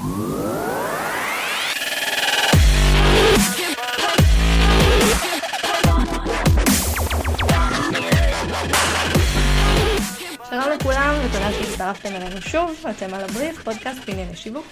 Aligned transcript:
שלום 0.00 0.12
לכולם, 10.74 11.14
ותודה 11.24 11.52
שהצטרפתם 11.52 12.08
אלינו 12.08 12.40
שוב, 12.40 12.84
אתם 12.90 13.14
על 13.14 13.24
הבריף, 13.24 13.62
פודקאסט 13.64 13.98
בענייני 14.06 14.36
שיווק. 14.36 14.66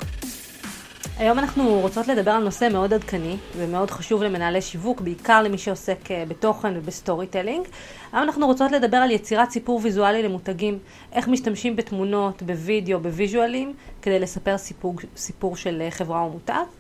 היום 1.19 1.39
אנחנו 1.39 1.81
רוצות 1.81 2.09
לדבר 2.09 2.31
על 2.31 2.43
נושא 2.45 2.69
מאוד 2.73 2.93
עדכני 2.93 3.37
ומאוד 3.57 3.91
חשוב 3.91 4.23
למנהלי 4.23 4.63
שיווק, 4.63 5.01
בעיקר 5.01 5.43
למי 5.43 5.59
שעוסק 5.59 6.11
אה, 6.11 6.25
בתוכן 6.29 6.77
וב 6.77 7.27
storytelling. 7.27 7.67
היום 8.13 8.23
אנחנו 8.23 8.47
רוצות 8.47 8.73
לדבר 8.73 8.97
על 8.97 9.11
יצירת 9.11 9.51
סיפור 9.51 9.81
ויזואלי 9.83 10.23
למותגים, 10.23 10.79
איך 11.13 11.29
משתמשים 11.29 11.77
בתמונות, 11.77 12.43
בווידאו, 12.43 13.01
בוויז'ואלים, 13.01 13.75
כדי 14.03 14.19
לספר 14.19 14.59
סיפור, 14.59 14.95
סיפור 15.17 15.57
של 15.57 15.83
אה, 15.83 15.91
חברה 15.91 16.21
או 16.23 16.31
מותג. 16.31 16.78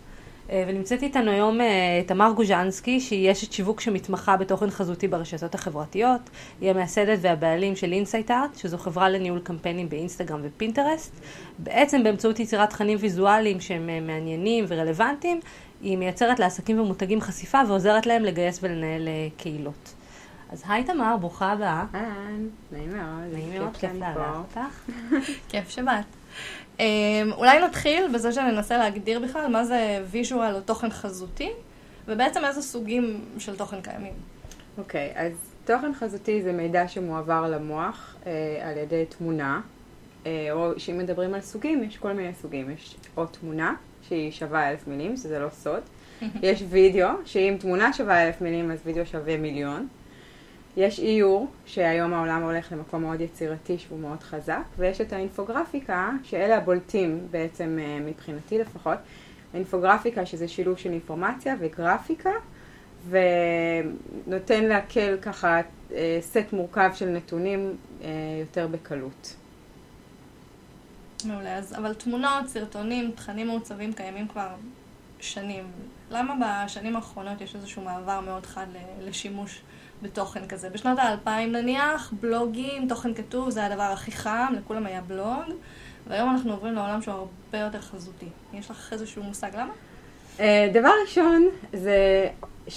אה, 0.51 0.65
ונמצאת 0.69 1.02
איתנו 1.02 1.30
היום 1.30 1.61
אה, 1.61 2.02
תמר 2.07 2.33
גוז'נסקי, 2.37 3.01
שהיא 3.01 3.33
אשת 3.33 3.52
שיווק 3.52 3.80
שמתמחה 3.80 4.37
בתוכן 4.37 4.70
חזותי 4.70 5.09
ברשתות 5.09 5.55
החברתיות. 5.55 6.20
היא 6.61 6.70
המייסדת 6.70 7.19
והבעלים 7.23 7.77
של 7.77 7.93
אינסייט 7.93 8.30
ארט, 8.30 8.56
שזו 8.56 8.79
חברה 8.79 9.09
לניהול 9.09 9.41
קמפיינים 9.41 9.89
באינסטגרם 9.89 10.41
ופינטרסט. 10.42 11.12
בעצם 11.59 12.03
באמצעות 12.03 12.41
יצירת 12.41 12.70
תכנים 12.70 12.98
ויזואליים 13.01 13.61
שהם 13.61 13.91
אה, 13.91 14.01
מעניינים 14.01 14.65
ורלוונטיים, 14.69 15.41
היא 15.83 15.98
מייצרת 15.98 16.39
לעסקים 16.39 16.80
ומותגים 16.80 17.20
חשיפה 17.20 17.59
ועוזרת 17.69 18.06
להם 18.06 18.23
לגייס 18.23 18.59
ולנהל 18.62 19.09
קהילות. 19.37 19.95
אז 20.51 20.62
היי 20.69 20.84
תמר, 20.84 21.17
ברוכה 21.20 21.53
הבאה. 21.53 21.84
אהלן, 21.95 22.48
נעים 22.73 22.97
מאוד. 22.97 23.33
נעים 23.33 23.51
מאוד, 23.59 23.77
כיף 23.77 23.91
לארח 24.01 24.37
אותך. 24.37 24.92
כיף 25.51 25.69
שבאת. 25.69 26.17
אמ, 26.80 26.84
אולי 27.32 27.60
נתחיל 27.60 28.05
בזה 28.14 28.32
שננסה 28.32 28.78
להגדיר 28.78 29.20
בכלל 29.20 29.46
מה 29.46 29.64
זה 29.64 30.02
ויז'ואל 30.10 30.55
או 30.55 30.60
תוכן 30.60 30.91
חזותי, 30.91 31.50
ובעצם 32.08 32.44
איזה 32.44 32.62
סוגים 32.62 33.25
של 33.39 33.56
תוכן 33.56 33.80
קיימים. 33.80 34.12
אוקיי, 34.78 35.12
okay, 35.14 35.19
אז 35.19 35.33
תוכן 35.64 35.94
חזותי 35.94 36.42
זה 36.42 36.53
מידע 36.53 36.88
שמועבר 36.88 37.48
למוח 37.50 38.16
אה, 38.27 38.33
על 38.62 38.77
ידי 38.77 39.05
תמונה, 39.08 39.61
אה, 40.27 40.48
או 40.53 40.80
שאם 40.80 40.98
מדברים 40.98 41.34
על 41.34 41.41
סוגים, 41.41 41.84
יש 41.84 41.97
כל 41.97 42.12
מיני 42.12 42.34
סוגים. 42.34 42.70
יש 42.70 42.97
או 43.16 43.27
תמונה, 43.27 43.75
שהיא 44.08 44.31
שווה 44.31 44.70
אלף 44.70 44.86
מילים, 44.86 45.16
שזה 45.16 45.38
לא 45.38 45.48
סוד. 45.50 45.81
יש 46.42 46.64
וידאו, 46.69 47.08
שאם 47.25 47.56
תמונה 47.60 47.92
שווה 47.92 48.27
אלף 48.27 48.41
מילים, 48.41 48.70
אז 48.70 48.78
וידאו 48.84 49.06
שווה 49.06 49.36
מיליון. 49.36 49.88
יש 50.79 50.98
איור, 51.01 51.47
שהיום 51.67 52.15
העולם 52.15 52.43
הולך 52.43 52.73
למקום 52.73 53.03
מאוד 53.03 53.21
יצירתי 53.21 53.79
שהוא 53.79 54.01
מאוד 54.01 54.23
חזק, 54.23 54.62
ויש 54.77 55.01
את 55.01 55.12
האינפוגרפיקה, 55.12 56.11
שאלה 56.25 56.57
הבולטים 56.57 57.27
בעצם 57.31 57.79
אה, 57.81 57.98
מבחינתי 58.01 58.59
לפחות. 58.59 58.99
האינפוגרפיקה 59.55 60.27
שזה 60.27 60.49
שילוב 60.49 60.79
של 60.79 60.91
אינפורמציה 60.91 61.55
וגרפיקה, 61.61 62.31
ונותן 63.09 64.65
להקל 64.65 65.17
ככה 65.23 65.61
אה, 65.93 66.19
סט 66.21 66.53
מורכב 66.53 66.91
של 66.95 67.06
נתונים 67.09 67.77
אה, 68.03 68.09
יותר 68.41 68.67
בקלות. 68.67 69.37
מעולה, 71.25 71.56
אז 71.56 71.75
אבל 71.79 71.95
תמונות, 71.95 72.47
סרטונים, 72.47 73.12
תכנים 73.12 73.47
מעוצבים 73.47 73.93
קיימים 73.93 74.29
כבר 74.29 74.49
שנים. 75.21 75.65
למה 76.11 76.65
בשנים 76.65 76.97
האחרונות 76.97 77.41
יש 77.41 77.55
איזשהו 77.55 77.83
מעבר 77.83 78.21
מאוד 78.21 78.47
חד 78.47 78.67
לשימוש 79.01 79.62
בתוכן 80.02 80.46
כזה. 80.48 80.70
בשנות 80.70 80.98
האלפיים 80.98 81.52
נניח, 81.52 82.12
בלוגים, 82.20 82.88
תוכן 82.88 83.14
כתוב, 83.14 83.50
זה 83.50 83.66
הדבר 83.66 83.82
הכי 83.82 84.12
חם, 84.12 84.52
לכולם 84.56 84.86
היה 84.86 85.00
בלוג, 85.00 85.54
והיום 86.06 86.30
אנחנו 86.30 86.52
עוברים 86.52 86.74
לעולם 86.74 87.02
שהוא 87.02 87.14
הרבה 87.14 87.58
יותר 87.58 87.80
חזותי. 87.80 88.28
יש 88.54 88.70
לך 88.70 88.92
איזשהו 88.92 89.22
מושג 89.22 89.50
למה? 89.54 89.72
Uh, 90.38 90.41
דבר 90.72 90.91
ראשון, 91.02 91.48
זה 91.72 92.28
70% 92.69 92.70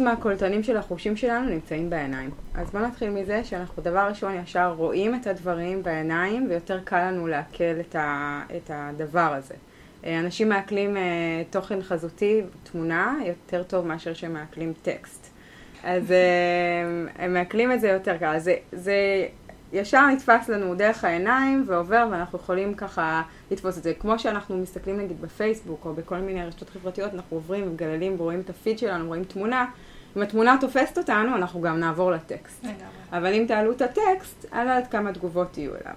מהקולטנים 0.00 0.62
של 0.62 0.76
החושים 0.76 1.16
שלנו 1.16 1.48
נמצאים 1.48 1.90
בעיניים. 1.90 2.30
אז 2.54 2.70
בוא 2.70 2.80
נתחיל 2.80 3.10
מזה 3.10 3.44
שאנחנו 3.44 3.82
דבר 3.82 4.06
ראשון 4.08 4.34
ישר 4.34 4.74
רואים 4.76 5.14
את 5.14 5.26
הדברים 5.26 5.82
בעיניים, 5.82 6.46
ויותר 6.48 6.80
קל 6.84 7.10
לנו 7.10 7.26
לעכל 7.26 7.80
את, 7.80 7.96
ה, 7.96 8.42
את 8.56 8.70
הדבר 8.74 9.34
הזה. 9.34 9.54
Uh, 9.54 10.06
אנשים 10.20 10.48
מעכלים 10.48 10.96
uh, 10.96 11.00
תוכן 11.50 11.82
חזותי, 11.82 12.42
תמונה, 12.62 13.16
יותר 13.26 13.62
טוב 13.62 13.86
מאשר 13.86 14.14
שהם 14.14 14.32
מעכלים 14.32 14.72
טקסט. 14.82 15.23
אז 15.84 16.12
אה, 16.12 16.16
הם 17.24 17.34
מעכלים 17.34 17.72
את 17.72 17.80
זה 17.80 17.88
יותר 17.88 18.16
קל. 18.16 18.38
זה, 18.38 18.54
זה 18.72 19.26
ישר 19.72 20.06
נתפס 20.06 20.48
לנו 20.48 20.74
דרך 20.74 21.04
העיניים 21.04 21.64
ועובר, 21.66 22.08
ואנחנו 22.10 22.38
יכולים 22.38 22.74
ככה 22.74 23.22
לתפוס 23.50 23.78
את 23.78 23.82
זה. 23.82 23.94
כמו 23.94 24.18
שאנחנו 24.18 24.56
מסתכלים 24.58 25.00
נגיד 25.00 25.20
בפייסבוק 25.20 25.84
או 25.84 25.94
בכל 25.94 26.18
מיני 26.18 26.44
רשתות 26.44 26.70
חברתיות, 26.70 27.14
אנחנו 27.14 27.36
עוברים 27.36 27.66
ומגללים 27.66 28.14
ורואים 28.18 28.40
את 28.40 28.50
הפיד 28.50 28.78
שלנו, 28.78 29.06
רואים 29.06 29.24
תמונה. 29.24 29.66
אם 30.16 30.22
התמונה 30.22 30.56
תופסת 30.60 30.98
אותנו, 30.98 31.36
אנחנו 31.36 31.60
גם 31.60 31.80
נעבור 31.80 32.10
לטקסט. 32.10 32.64
לגמרי. 32.64 32.76
אבל 33.12 33.34
אם 33.34 33.44
תעלו 33.48 33.72
את 33.72 33.82
הטקסט, 33.82 34.46
על 34.50 34.68
עד 34.68 34.86
כמה 34.86 35.12
תגובות 35.12 35.58
יהיו 35.58 35.72
אליו. 35.72 35.96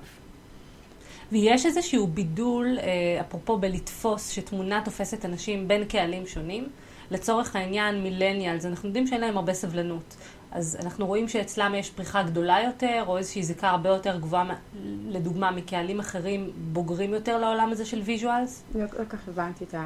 ויש 1.31 1.65
איזשהו 1.65 2.07
בידול, 2.07 2.77
אה, 2.79 3.21
אפרופו 3.21 3.57
בלתפוס, 3.57 4.29
שתמונה 4.29 4.81
תופסת 4.85 5.25
אנשים 5.25 5.67
בין 5.67 5.85
קהלים 5.85 6.27
שונים. 6.27 6.67
לצורך 7.11 7.55
העניין 7.55 8.03
millennials, 8.03 8.65
אנחנו 8.65 8.87
יודעים 8.87 9.07
שאין 9.07 9.21
להם 9.21 9.37
הרבה 9.37 9.53
סבלנות. 9.53 10.15
אז 10.51 10.77
אנחנו 10.83 11.07
רואים 11.07 11.27
שאצלם 11.27 11.75
יש 11.75 11.89
פריחה 11.89 12.23
גדולה 12.23 12.57
יותר, 12.63 13.03
או 13.07 13.17
איזושהי 13.17 13.43
זיקה 13.43 13.69
הרבה 13.69 13.89
יותר 13.89 14.19
גבוהה, 14.19 14.55
לדוגמה, 15.07 15.51
מקהלים 15.51 15.99
אחרים 15.99 16.51
בוגרים 16.73 17.13
יותר 17.13 17.37
לעולם 17.37 17.71
הזה 17.71 17.85
של 17.85 17.99
visuals? 17.99 18.63
לא, 18.75 18.81
לא 18.81 19.05
כך 19.09 19.27
הבנתי 19.27 19.63
את 19.63 19.73
ה... 19.73 19.83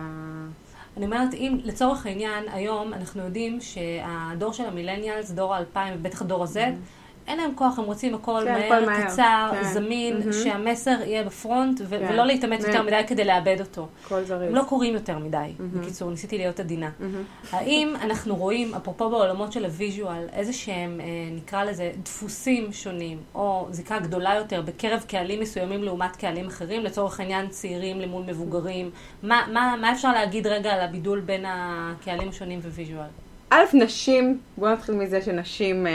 אני 0.98 1.06
אומרת, 1.06 1.34
אם 1.34 1.58
לצורך 1.64 2.06
העניין, 2.06 2.44
היום 2.54 2.94
אנחנו 2.94 3.24
יודעים 3.24 3.62
שהדור 3.62 4.53
של 4.53 4.66
ה 4.66 4.71
millennials, 4.71 5.32
דור 5.32 5.56
האלפיים, 5.56 5.94
ובטח 5.98 6.22
דור 6.22 6.44
ה-Z, 6.44 6.56
mm-hmm. 6.56 7.01
אין 7.28 7.38
להם 7.38 7.52
כוח, 7.56 7.80
הם 7.80 7.86
רוצים 7.86 8.16
הכל 8.16 8.42
כן, 8.46 8.70
מהר, 8.70 8.86
מהר, 8.86 9.08
קצר, 9.08 9.50
כן. 9.52 9.64
זמין, 9.64 10.22
mm-hmm. 10.22 10.34
שהמסר 10.34 10.98
יהיה 11.06 11.24
ב 11.24 11.32
front, 11.32 11.82
ו- 11.84 11.90
כן. 11.90 12.08
ולא 12.09 12.26
להתאמץ 12.26 12.64
יותר 12.66 12.82
מדי 12.82 13.02
כדי 13.08 13.26
לעבד 13.26 13.58
אותו. 13.59 13.88
כל 14.08 14.24
זריז. 14.24 14.50
הם 14.50 14.56
לא 14.56 14.64
קוראים 14.64 14.94
יותר 14.94 15.18
מדי, 15.20 15.38
mm-hmm. 15.38 15.78
בקיצור, 15.78 16.09
ניסיתי 16.09 16.38
להיות 16.38 16.59
עדינה. 16.59 16.90
Mm-hmm. 16.90 17.56
האם 17.56 17.94
אנחנו 18.02 18.36
רואים, 18.36 18.74
אפרופו 18.76 19.09
בעולמות 19.09 19.52
של 19.52 19.66
ה 19.66 19.73
visual, 19.73 20.26
איזה 20.34 20.54
שהם, 20.54 21.02
אה, 21.02 21.06
נקרא 21.36 21.64
לזה, 21.64 21.92
דפוסים 22.04 22.74
שונים, 22.74 23.18
או 23.36 23.68
זיקה 23.72 24.00
גדולה 24.00 24.36
יותר 24.36 24.62
בקרב 24.62 25.03
קהלים 25.08 25.40
מסוימים 25.40 25.84
לעומת 25.84 26.16
קהלים 26.16 26.48
אחרים, 26.48 26.84
לצורך 26.84 27.20
העניין 27.20 27.48
צעירים 27.50 28.00
למול 28.00 28.24
מבוגרים, 28.24 28.90
מה, 29.24 29.48
מה, 29.53 29.76
מה 29.82 29.92
אפשר 29.92 30.12
להגיד 30.12 30.48
רגע 30.48 30.74
על 30.74 30.82
הבידול 30.82 31.20
בין 31.20 31.46
הקהלים 31.48 32.30
השונים 32.30 32.59
visual? 32.59 33.08
א', 33.54 33.64
נשים, 33.74 34.40
בואו 34.58 34.72
נתחיל 34.72 34.96
מזה 34.96 35.22
שנשים 35.22 35.88
אה, 35.88 35.92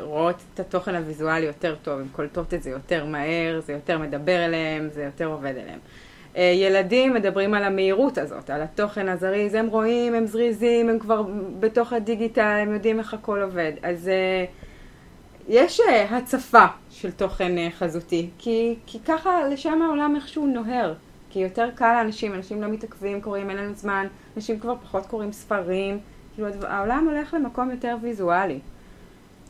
רואות 0.00 0.36
את 0.54 0.60
התוכן 0.60 0.94
הוויזואלי 0.94 1.46
יותר 1.46 1.74
טוב, 1.82 2.00
הן 2.00 2.06
קולטות 2.12 2.54
את 2.54 2.62
זה 2.62 2.70
יותר 2.70 3.04
מהר, 3.04 3.60
זה 3.60 3.72
יותר 3.72 3.98
מדבר 3.98 4.44
אליהם, 4.44 4.88
זה 4.92 5.02
יותר 5.02 5.26
עובד 5.26 5.52
אליהם. 5.56 5.78
אה, 6.36 6.42
ילדים 6.42 7.14
מדברים 7.14 7.54
על 7.54 7.64
המהירות 7.64 8.18
הזאת, 8.18 8.50
על 8.50 8.62
התוכן 8.62 9.08
הזריז, 9.08 9.54
הם 9.54 9.66
רואים, 9.66 10.14
הם 10.14 10.26
זריזים, 10.26 10.88
הם 10.88 10.98
כבר 10.98 11.22
בתוך 11.60 11.92
הדיגיטל, 11.92 12.58
הם 12.62 12.74
יודעים 12.74 12.98
איך 12.98 13.14
הכל 13.14 13.42
עובד. 13.42 13.72
אז 13.82 14.08
אה, 14.08 14.44
יש 15.48 15.80
אה, 15.80 16.16
הצפה 16.16 16.66
של 16.90 17.10
תוכן 17.10 17.58
אה, 17.58 17.68
חזותי, 17.78 18.30
כי, 18.38 18.76
כי 18.86 18.98
ככה 19.00 19.48
לשם 19.48 19.82
העולם 19.82 20.16
איכשהו 20.16 20.46
נוהר. 20.46 20.94
כי 21.30 21.38
יותר 21.38 21.70
קל 21.74 21.92
לאנשים, 21.92 22.34
אנשים 22.34 22.62
לא 22.62 22.68
מתעכבים, 22.68 23.20
קוראים, 23.20 23.50
אין 23.50 23.58
לנו 23.58 23.74
זמן, 23.74 24.06
אנשים 24.36 24.60
כבר 24.60 24.74
פחות 24.82 25.06
קוראים 25.06 25.32
ספרים. 25.32 26.00
כאילו 26.38 26.66
העולם 26.66 27.08
הולך 27.08 27.34
למקום 27.34 27.70
יותר 27.70 27.96
ויזואלי. 28.02 28.58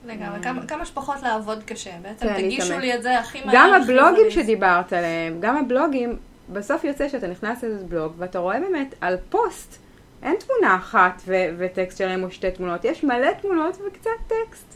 לגמרי, 0.06 0.42
כמה, 0.42 0.66
כמה 0.66 0.84
שפחות 0.84 1.22
לעבוד 1.22 1.62
קשה. 1.62 1.90
בעצם 2.02 2.26
כן, 2.26 2.34
תגישו 2.34 2.78
לי 2.78 2.94
את 2.94 3.02
זה 3.02 3.18
הכי 3.18 3.44
מהר. 3.44 3.54
גם 3.54 3.74
הבלוגים 3.74 4.30
שדיברת 4.30 4.92
עליהם, 4.92 5.40
גם 5.40 5.56
הבלוגים, 5.56 6.16
בסוף 6.52 6.84
יוצא 6.84 7.08
שאתה 7.08 7.26
נכנס 7.26 7.64
לאיזה 7.64 7.84
בלוג 7.84 8.12
ואתה 8.18 8.38
רואה 8.38 8.60
באמת 8.60 8.94
על 9.00 9.16
פוסט, 9.30 9.78
אין 10.22 10.36
תמונה 10.36 10.76
אחת 10.76 11.22
ו- 11.26 11.54
וטקסט 11.58 11.98
שלהם 11.98 12.24
או 12.24 12.30
שתי 12.30 12.50
תמונות, 12.50 12.84
יש 12.84 13.04
מלא 13.04 13.32
תמונות 13.42 13.78
וקצת 13.86 14.10
טקסט. 14.26 14.74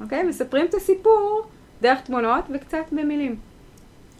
אוקיי? 0.00 0.22
מספרים 0.22 0.66
את 0.66 0.74
הסיפור 0.74 1.42
דרך 1.82 2.00
תמונות 2.00 2.44
וקצת 2.54 2.84
במילים. 2.92 3.36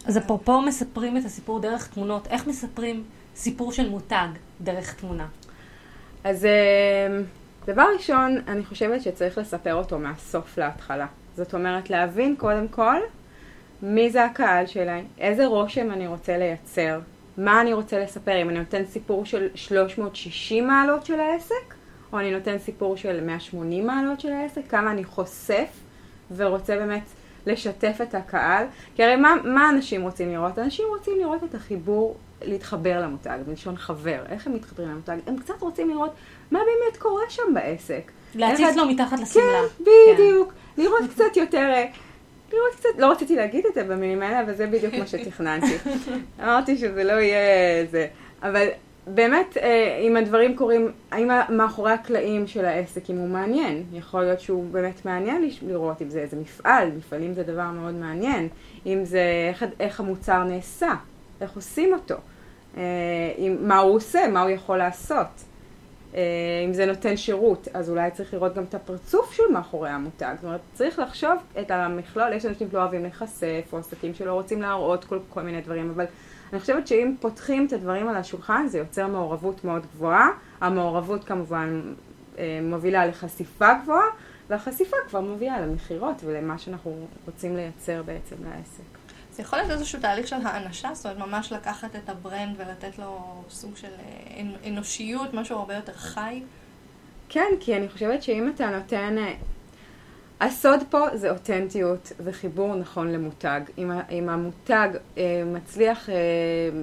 אז 0.05 0.17
אפרופו 0.17 0.61
מספרים 0.61 1.17
את 1.17 1.25
הסיפור 1.25 1.59
דרך 1.59 1.87
תמונות, 1.87 2.27
איך 2.27 2.47
מספרים 2.47 3.03
סיפור 3.35 3.71
של 3.71 3.89
מותג 3.89 4.27
דרך 4.61 4.93
תמונה? 4.93 5.27
אז 6.23 6.45
אמ, 6.45 7.23
דבר 7.65 7.85
ראשון, 7.95 8.37
אני 8.47 8.65
חושבת 8.65 9.01
שצריך 9.01 9.37
לספר 9.37 9.75
אותו 9.75 9.99
מהסוף 9.99 10.57
להתחלה. 10.57 11.07
זאת 11.35 11.53
אומרת, 11.53 11.89
להבין 11.89 12.35
קודם 12.35 12.67
כל 12.67 12.97
מי 13.81 14.09
זה 14.09 14.25
הקהל 14.25 14.65
שלי, 14.65 15.03
איזה 15.17 15.45
רושם 15.45 15.91
אני 15.91 16.07
רוצה 16.07 16.37
לייצר, 16.37 16.99
מה 17.37 17.61
אני 17.61 17.73
רוצה 17.73 17.99
לספר, 17.99 18.41
אם 18.41 18.49
אני 18.49 18.59
נותן 18.59 18.85
סיפור 18.85 19.25
של 19.25 19.47
360 19.55 20.67
מעלות 20.67 21.05
של 21.05 21.19
העסק, 21.19 21.73
או 22.13 22.19
אני 22.19 22.31
נותן 22.31 22.57
סיפור 22.57 22.97
של 22.97 23.23
180 23.23 23.87
מעלות 23.87 24.19
של 24.19 24.31
העסק, 24.31 24.61
כמה 24.69 24.91
אני 24.91 25.03
חושף 25.03 25.67
ורוצה 26.35 26.75
באמת 26.75 27.03
לשתף 27.45 27.97
את 28.01 28.15
הקהל. 28.15 28.65
כי 28.95 29.03
הרי 29.03 29.15
מה, 29.15 29.35
מה 29.43 29.69
אנשים 29.69 30.01
רוצים 30.01 30.31
לראות? 30.31 30.59
אנשים 30.59 30.85
רוצים 30.89 31.13
לראות 31.19 31.43
את 31.43 31.55
החיבור 31.55 32.17
להתחבר 32.43 33.01
למותג, 33.01 33.37
מלשון 33.47 33.77
חבר, 33.77 34.19
איך 34.29 34.47
הם 34.47 34.53
מתחברים 34.55 34.89
למותג? 34.89 35.17
הם 35.27 35.37
קצת 35.37 35.61
רוצים 35.61 35.89
לראות 35.89 36.11
מה 36.51 36.59
באמת 36.59 36.97
קורה 37.01 37.23
שם 37.29 37.53
בעסק. 37.53 38.11
להציץ 38.35 38.65
איך- 38.67 38.77
לו 38.77 38.85
מתחת 38.85 39.19
לשמלה. 39.19 39.43
כן, 39.77 39.83
בדיוק. 40.13 40.53
לראות 40.77 41.01
קצת 41.09 41.37
יותר, 41.37 41.69
אה, 41.73 41.85
לראות 42.53 42.75
קצת, 42.75 42.89
לא 42.97 43.11
רציתי 43.11 43.35
להגיד 43.35 43.65
את 43.65 43.73
זה 43.73 43.83
במילים 43.83 44.21
האלה, 44.21 44.41
אבל 44.41 44.53
זה 44.53 44.67
בדיוק 44.67 44.93
מה 44.93 45.07
שתכננתי. 45.07 45.75
אמרתי 46.43 46.77
שזה 46.77 47.03
לא 47.03 47.11
יהיה 47.11 47.39
זה. 47.91 48.07
אבל 48.43 48.67
באמת, 49.07 49.57
אה, 49.57 49.97
אם 50.07 50.15
הדברים 50.15 50.55
קורים, 50.55 50.91
האם 51.11 51.29
מאחורי 51.49 51.91
הקלעים 51.91 52.47
של 52.47 52.65
העסק, 52.65 53.09
אם 53.09 53.17
הוא 53.17 53.29
מעניין, 53.29 53.83
יכול 53.93 54.21
להיות 54.21 54.39
שהוא 54.39 54.65
באמת 54.71 55.05
מעניין 55.05 55.49
לראות 55.67 56.01
אם 56.01 56.09
זה 56.09 56.19
איזה 56.19 56.37
מפעל, 56.37 56.91
מפעלים 56.97 57.33
זה 57.33 57.43
דבר 57.43 57.67
מאוד 57.67 57.93
מעניין, 57.93 58.47
אם 58.85 59.05
זה 59.05 59.21
איך, 59.49 59.65
איך 59.79 59.99
המוצר 59.99 60.43
נעשה, 60.43 60.91
איך 61.41 61.55
עושים 61.55 61.93
אותו, 61.93 62.15
אה, 62.77 62.83
אם, 63.37 63.57
מה 63.61 63.79
הוא 63.79 63.95
עושה, 63.95 64.27
מה 64.27 64.41
הוא 64.41 64.49
יכול 64.49 64.77
לעשות. 64.77 65.27
אה, 66.15 66.21
אם 66.65 66.73
זה 66.73 66.85
נותן 66.85 67.17
שירות, 67.17 67.67
אז 67.73 67.89
אולי 67.89 68.11
צריך 68.11 68.33
לראות 68.33 68.55
גם 68.55 68.63
את 68.63 68.75
הפרצוף 68.75 69.33
של 69.33 69.43
מאחורי 69.53 69.89
המותג. 69.89 70.33
זאת 70.35 70.43
אומרת, 70.43 70.61
צריך 70.73 70.99
לחשוב 70.99 71.33
את 71.59 71.71
המכלול, 71.71 72.33
יש 72.33 72.45
אנשים 72.45 72.69
שלא 72.71 72.79
אוהבים 72.79 73.01
להיחשף, 73.01 73.69
או 73.73 73.77
עסקים 73.77 74.13
שלא 74.13 74.33
רוצים 74.33 74.61
להראות 74.61 75.05
כל, 75.05 75.19
כל 75.29 75.41
מיני 75.41 75.61
דברים, 75.61 75.89
אבל 75.95 76.05
אני 76.51 76.59
חושבת 76.59 76.87
שאם 76.87 77.15
פותחים 77.19 77.65
את 77.65 77.73
הדברים 77.73 78.07
על 78.07 78.17
השולחן, 78.17 78.67
זה 78.67 78.77
יוצר 78.77 79.07
מעורבות 79.07 79.63
מאוד 79.65 79.85
גבוהה. 79.95 80.29
המעורבות 80.61 81.23
כמובן 81.23 81.81
אה, 82.37 82.59
מובילה 82.63 83.05
לחשיפה 83.05 83.73
גבוהה, 83.83 84.05
והחשיפה 84.49 84.97
כבר 85.07 85.21
מובילה 85.21 85.61
למכירות 85.61 86.15
ולמה 86.25 86.57
שאנחנו 86.57 87.07
רוצים 87.25 87.55
לייצר 87.55 88.03
בעצם 88.03 88.35
לעסק. 88.43 89.00
זה 89.31 89.41
יכול 89.41 89.59
להיות 89.59 89.71
איזשהו 89.71 89.99
תהליך 89.99 90.27
של 90.27 90.35
האנשה, 90.43 90.89
זאת 90.93 91.05
אומרת, 91.05 91.27
ממש 91.27 91.51
לקחת 91.51 91.95
את 91.95 92.09
ה 92.09 92.17
brand 92.17 92.55
ולתת 92.57 92.99
לו 92.99 93.19
סוג 93.49 93.77
של 93.77 93.87
אה, 93.87 94.41
אנ- 94.41 94.67
אנושיות, 94.67 95.33
משהו 95.33 95.57
הרבה 95.57 95.75
יותר 95.75 95.93
חי. 95.93 96.41
כן, 97.29 97.47
כי 97.59 97.77
אני 97.77 97.89
חושבת 97.89 98.23
שאם 98.23 98.51
אתה 98.55 98.69
נותן... 98.69 99.17
אה, 99.17 99.33
הסוד 100.41 100.79
פה 100.89 100.99
זה 101.13 101.31
אותנטיות 101.31 102.11
וחיבור 102.23 102.75
נכון 102.75 103.11
למותג. 103.11 103.61
אם, 103.77 103.91
אם 104.11 104.29
המותג 104.29 104.89
אה, 105.17 105.43
מצליח 105.45 106.09
אה, 106.09 106.15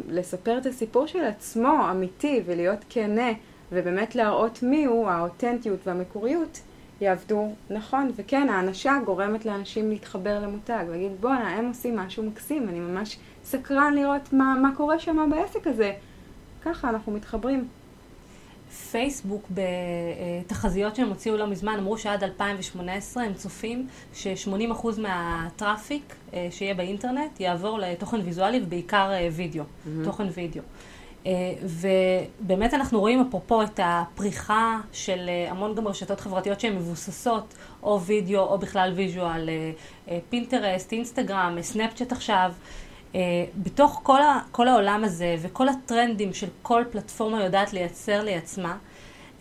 לספר 0.08 0.58
את 0.58 0.66
הסיפור 0.66 1.06
של 1.06 1.24
עצמו 1.24 1.90
אמיתי 1.90 2.42
ולהיות 2.46 2.84
כנה 2.90 3.28
ובאמת 3.72 4.14
להראות 4.14 4.62
מי 4.62 4.84
הוא, 4.84 5.08
האותנטיות 5.10 5.78
והמקוריות 5.86 6.60
יעבדו 7.00 7.52
נכון. 7.70 8.10
וכן, 8.16 8.48
האנשה 8.48 8.92
גורמת 9.04 9.46
לאנשים 9.46 9.90
להתחבר 9.90 10.40
למותג, 10.40 10.84
להגיד 10.90 11.12
בואנה, 11.20 11.48
הם 11.48 11.68
עושים 11.68 11.96
משהו 11.96 12.22
מקסים, 12.22 12.68
אני 12.68 12.80
ממש 12.80 13.18
סקרן 13.44 13.94
לראות 13.94 14.32
מה, 14.32 14.54
מה 14.62 14.70
קורה 14.76 14.98
שם 14.98 15.30
בעסק 15.30 15.66
הזה. 15.66 15.92
ככה 16.62 16.88
אנחנו 16.88 17.12
מתחברים. 17.12 17.68
פייסבוק 18.90 19.50
בתחזיות 20.46 20.96
שהם 20.96 21.08
הוציאו 21.08 21.36
לא 21.36 21.46
מזמן 21.46 21.76
אמרו 21.78 21.98
שעד 21.98 22.24
2018 22.24 23.24
הם 23.24 23.34
צופים 23.34 23.86
ש-80% 24.14 24.86
מהטראפיק 24.98 26.14
אה, 26.34 26.48
שיהיה 26.50 26.74
באינטרנט 26.74 27.40
יעבור 27.40 27.78
לתוכן 27.78 28.20
ויזואלי 28.24 28.60
ובעיקר 28.62 29.10
אה, 29.12 29.28
וידאו, 29.32 29.64
תוכן 30.04 30.26
וידאו. 30.34 30.62
אה, 31.28 31.52
ובאמת 31.62 32.74
אנחנו 32.74 33.00
רואים 33.00 33.20
אפרופו 33.20 33.62
את 33.62 33.80
הפריחה 33.82 34.80
של 34.92 35.28
אה, 35.28 35.50
המון 35.50 35.74
גם 35.74 35.88
רשתות 35.88 36.20
חברתיות 36.20 36.60
שהן 36.60 36.76
מבוססות 36.76 37.54
או 37.82 38.00
וידאו 38.00 38.40
או 38.40 38.58
בכלל 38.58 38.92
visual, 38.96 39.48
אה, 40.08 40.18
פינטרסט, 40.28 40.92
אינסטגרם, 40.92 41.58
סנאפצ'אט 41.62 42.12
עכשיו. 42.12 42.52
בתוך 43.62 44.00
כל, 44.02 44.22
ה, 44.22 44.40
כל 44.52 44.68
העולם 44.68 45.04
הזה 45.04 45.36
וכל 45.42 45.68
הטרנדים 45.68 46.34
של 46.34 46.46
כל 46.62 46.84
פלטפורמה 46.90 47.44
יודעת 47.44 47.72
לייצר 47.72 48.24
לעצמה, 48.24 48.76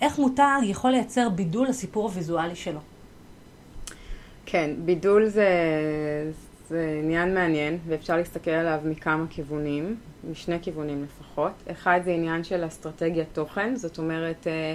איך 0.02 0.20
מותג 0.20 0.60
יכול 0.64 0.92
לייצר 0.92 1.30
בידול 1.30 1.68
לסיפור 1.68 2.04
הוויזואלי 2.04 2.56
שלו? 2.56 2.80
כן, 4.46 4.72
בידול 4.78 5.26
זה, 5.28 5.50
זה 6.70 7.00
עניין 7.04 7.34
מעניין, 7.34 7.78
ואפשר 7.88 8.18
להסתכל 8.18 8.52
עליו 8.52 8.80
מכמה 8.86 9.26
כיוונים, 9.30 9.96
משני 10.32 10.58
כיוונים 10.62 11.04
לפחות. 11.04 11.52
אחד 11.72 12.00
זה 12.04 12.12
עניין 12.12 12.44
של 12.44 12.68
אסטרטגיית 12.68 13.28
תוכן, 13.34 13.76
זאת 13.76 13.98
אומרת, 13.98 14.48
אה, 14.48 14.74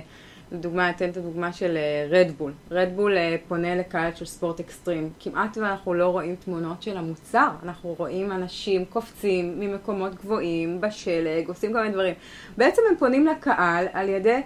לדוגמה, 0.52 0.90
אתן 0.90 1.10
את 1.10 1.16
הדוגמה 1.16 1.52
של 1.52 1.78
רדבול. 2.10 2.52
רדבול 2.70 3.16
פונה 3.48 3.74
לקהל 3.74 4.14
של 4.14 4.24
ספורט 4.24 4.60
אקסטרים. 4.60 5.10
כמעט 5.20 5.56
ואנחנו 5.56 5.94
לא 5.94 6.08
רואים 6.08 6.36
תמונות 6.36 6.82
של 6.82 6.96
המוצר, 6.96 7.48
אנחנו 7.62 7.94
רואים 7.98 8.32
אנשים 8.32 8.84
קופצים 8.84 9.60
ממקומות 9.60 10.14
גבוהים, 10.14 10.80
בשלג, 10.80 11.48
עושים 11.48 11.72
כל 11.72 11.78
מיני 11.78 11.92
דברים. 11.92 12.14
בעצם 12.56 12.82
הם 12.90 12.96
פונים 12.96 13.26
לקהל 13.26 13.86
על 13.92 14.08
ידי 14.08 14.40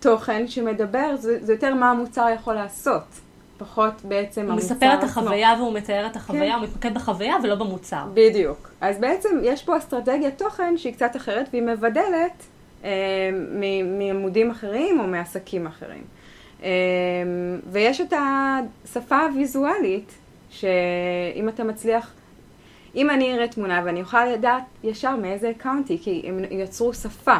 תוכן 0.00 0.48
שמדבר, 0.48 1.16
זה, 1.16 1.44
זה 1.44 1.52
יותר 1.52 1.74
מה 1.74 1.90
המוצר 1.90 2.26
יכול 2.34 2.54
לעשות. 2.54 3.29
פחות 3.60 3.94
בעצם 4.04 4.42
הוא 4.42 4.50
המוצר 4.50 4.74
מספר 4.74 4.94
את 4.94 5.04
עצמו. 5.04 5.22
החוויה 5.22 5.54
והוא 5.58 5.74
מתאר 5.74 6.06
את 6.06 6.16
החוויה, 6.16 6.52
כן. 6.52 6.58
הוא 6.58 6.64
מתמקד 6.64 6.94
בחוויה 6.94 7.34
ולא 7.42 7.54
במוצר. 7.54 8.04
בדיוק. 8.14 8.70
אז 8.80 8.98
בעצם 8.98 9.28
יש 9.42 9.62
פה 9.62 9.78
אסטרטגיית 9.78 10.38
תוכן 10.38 10.76
שהיא 10.76 10.92
קצת 10.92 11.16
אחרת 11.16 11.48
והיא 11.52 11.62
מבדלת 11.62 12.46
אה, 12.84 12.90
מעמודים 13.98 14.50
אחרים 14.50 15.00
או 15.00 15.06
מעסקים 15.06 15.66
אחרים. 15.66 16.04
אה, 16.62 16.68
ויש 17.66 18.00
את 18.00 18.12
השפה 18.12 19.18
הוויזואלית, 19.18 20.12
שאם 20.50 21.48
אתה 21.48 21.64
מצליח, 21.64 22.12
אם 22.94 23.10
אני 23.10 23.34
אראה 23.34 23.48
תמונה 23.48 23.82
ואני 23.84 24.00
אוכל 24.00 24.26
לדעת 24.26 24.64
ישר 24.84 25.16
מאיזה 25.16 25.50
אקאונטי, 25.50 25.98
כי 26.02 26.22
הם 26.24 26.40
יצרו 26.50 26.94
שפה. 26.94 27.36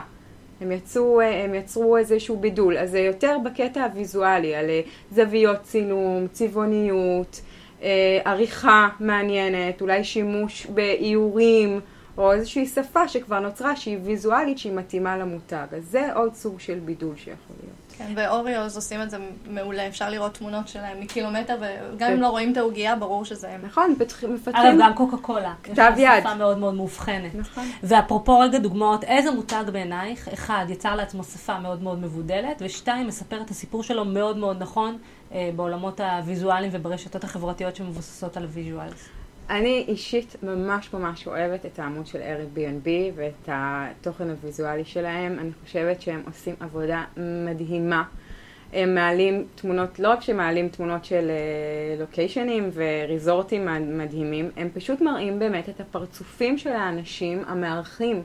הם 0.61 0.73
יצרו, 0.73 1.21
הם 1.21 1.55
יצרו 1.55 1.97
איזשהו 1.97 2.37
בידול, 2.37 2.79
אז 2.79 2.91
זה 2.91 2.99
יותר 2.99 3.37
בקטע 3.45 3.85
הוויזואלי, 3.85 4.55
על 4.55 4.71
אה, 4.71 4.81
זוויות 5.11 5.62
צילום, 5.62 6.27
צבעוניות, 6.33 7.41
אה, 7.83 8.19
עריכה 8.25 8.89
מעניינת, 9.01 9.81
אולי 9.81 10.05
שימוש 10.05 10.67
באיורים, 10.67 11.81
או 12.19 12.33
איזושהי 12.33 12.67
שפה 12.67 13.09
שכבר 13.09 13.41
נוצרה 13.41 13.77
שהיא 13.77 13.99
ויזואלית, 14.03 14.59
שהיא 14.59 14.73
מתאימה 14.73 15.19
למותג. 15.19 15.67
אז 15.77 15.85
זה 15.85 16.15
עוד 16.15 16.35
סוג 16.35 16.61
של 16.61 16.79
בידול 16.85 17.17
שיכול. 17.17 17.57
כן, 18.00 18.12
ואוריוז 18.17 18.76
עושים 18.76 19.02
את 19.02 19.11
זה 19.11 19.17
מעולה, 19.47 19.87
אפשר 19.88 20.11
לראות 20.11 20.35
תמונות 20.35 20.69
שלהם 20.69 21.00
מקילומטר, 21.00 21.56
וגם 21.61 22.12
אם 22.12 22.20
לא 22.20 22.29
רואים 22.29 22.52
את 22.52 22.56
העוגייה, 22.56 22.97
ברור 22.97 23.25
שזה 23.25 23.49
הם. 23.50 23.61
נכון, 23.64 23.94
פתח- 23.99 24.25
מפתחים... 24.25 24.55
אגב, 24.67 24.79
גם 24.81 24.94
קוקה 24.94 25.17
קולה. 25.17 25.55
כתב 25.62 25.73
יש 25.97 26.02
לה 26.05 26.17
יד. 26.17 26.20
שפה 26.20 26.35
מאוד 26.35 26.58
מאוד 26.58 26.75
מאובחנת. 26.75 27.35
נכון. 27.35 27.64
ואפרופו 27.82 28.38
רגע 28.38 28.58
דוגמאות, 28.58 29.05
איזה 29.05 29.31
מותג 29.31 29.64
בעינייך, 29.73 30.29
אחד, 30.29 30.64
יצר 30.69 30.95
לעצמו 30.95 31.25
שפה 31.25 31.59
מאוד 31.59 31.83
מאוד 31.83 31.99
מבודלת, 31.99 32.57
ושתיים, 32.61 33.07
מספר 33.07 33.40
את 33.42 33.50
הסיפור 33.50 33.83
שלו 33.83 34.04
מאוד 34.04 34.37
מאוד 34.37 34.62
נכון 34.62 34.99
אה, 35.33 35.50
בעולמות 35.57 36.00
הוויזואליים 36.00 36.71
וברשתות 36.75 37.25
החברתיות 37.25 37.76
שמבוססות 37.76 38.37
על 38.37 38.45
visuals. 38.45 39.09
אני 39.50 39.85
אישית 39.88 40.37
ממש 40.42 40.92
ממש 40.95 41.26
אוהבת 41.26 41.66
את 41.66 41.78
העמוד 41.78 42.07
של 42.07 42.19
Airbnb 42.19 42.88
ואת 43.14 43.49
התוכן 43.49 44.30
הוויזואלי 44.30 44.85
שלהם. 44.85 45.38
אני 45.38 45.50
חושבת 45.64 46.02
שהם 46.02 46.23
עושים 46.26 46.54
עבודה 46.61 47.04
מדהימה. 47.16 48.02
הם 48.73 48.95
מעלים 48.95 49.47
תמונות, 49.54 49.99
לא 49.99 50.09
רק 50.09 50.23
שמעלים 50.23 50.69
תמונות 50.69 51.04
של 51.04 51.30
אה, 51.30 52.00
לוקיישנים 52.00 52.71
וריזורטים 52.75 53.69
מדהימים, 53.99 54.50
הם 54.57 54.69
פשוט 54.75 55.00
מראים 55.00 55.38
באמת 55.38 55.69
את 55.69 55.80
הפרצופים 55.80 56.59
של 56.59 56.73
האנשים 56.73 57.42
המארחים. 57.47 58.23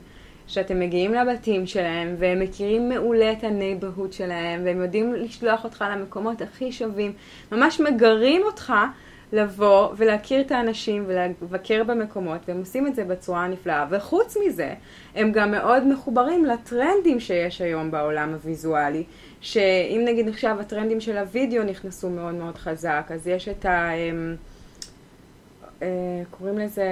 שאתם 0.48 0.80
מגיעים 0.80 1.14
לבתים 1.14 1.68
שלהם, 1.68 2.16
והם 2.18 2.40
מכירים 2.40 2.90
מעולה 2.90 3.32
את 3.32 3.44
ה 3.44 3.49
neighborhood 3.49 4.14
שלהם, 4.14 4.62
והם 4.66 4.82
יודעים 4.82 5.14
לשלוח 5.14 5.64
אותך 5.64 5.86
למקומות 5.92 6.42
הכי 6.42 6.72
שווים. 6.72 7.14
ממש 7.52 7.80
מגרים 7.80 8.42
אותך 8.44 8.74
לבוא 9.36 9.90
ולהכיר 9.98 10.42
את 10.42 10.52
האנשים 10.52 11.06
ולבקר 11.08 11.84
במקומות, 11.84 12.42
והם 12.48 12.60
עושים 12.60 12.88
את 12.88 12.96
זה 12.96 13.04
בצורה 13.04 13.48
נפלאה. 13.48 13.86
וחוץ 13.90 14.38
מזה, 14.46 14.74
הם 15.16 15.32
גם 15.32 15.52
מאוד 15.52 15.88
מחוברים 15.88 16.46
לטרנדים 16.46 17.20
שיש 17.20 17.62
היום 17.62 17.92
בעולם 17.92 18.34
הוויזואלי, 18.34 19.04
שאם 19.42 20.02
נגיד 20.06 20.30
עכשיו 20.30 20.60
הטרנדים 20.60 21.02
של 21.02 21.18
הוידאו 21.18 21.64
נכנסו 21.64 22.10
מאוד 22.10 22.36
מאוד 22.36 22.58
חזק, 22.58 23.10
אז 23.10 23.28
יש 23.28 23.48
את 23.48 23.66
ה... 23.66 23.92
אמ, 23.92 24.36
אה, 25.82 25.88
קוראים 26.32 26.58
לזה, 26.58 26.86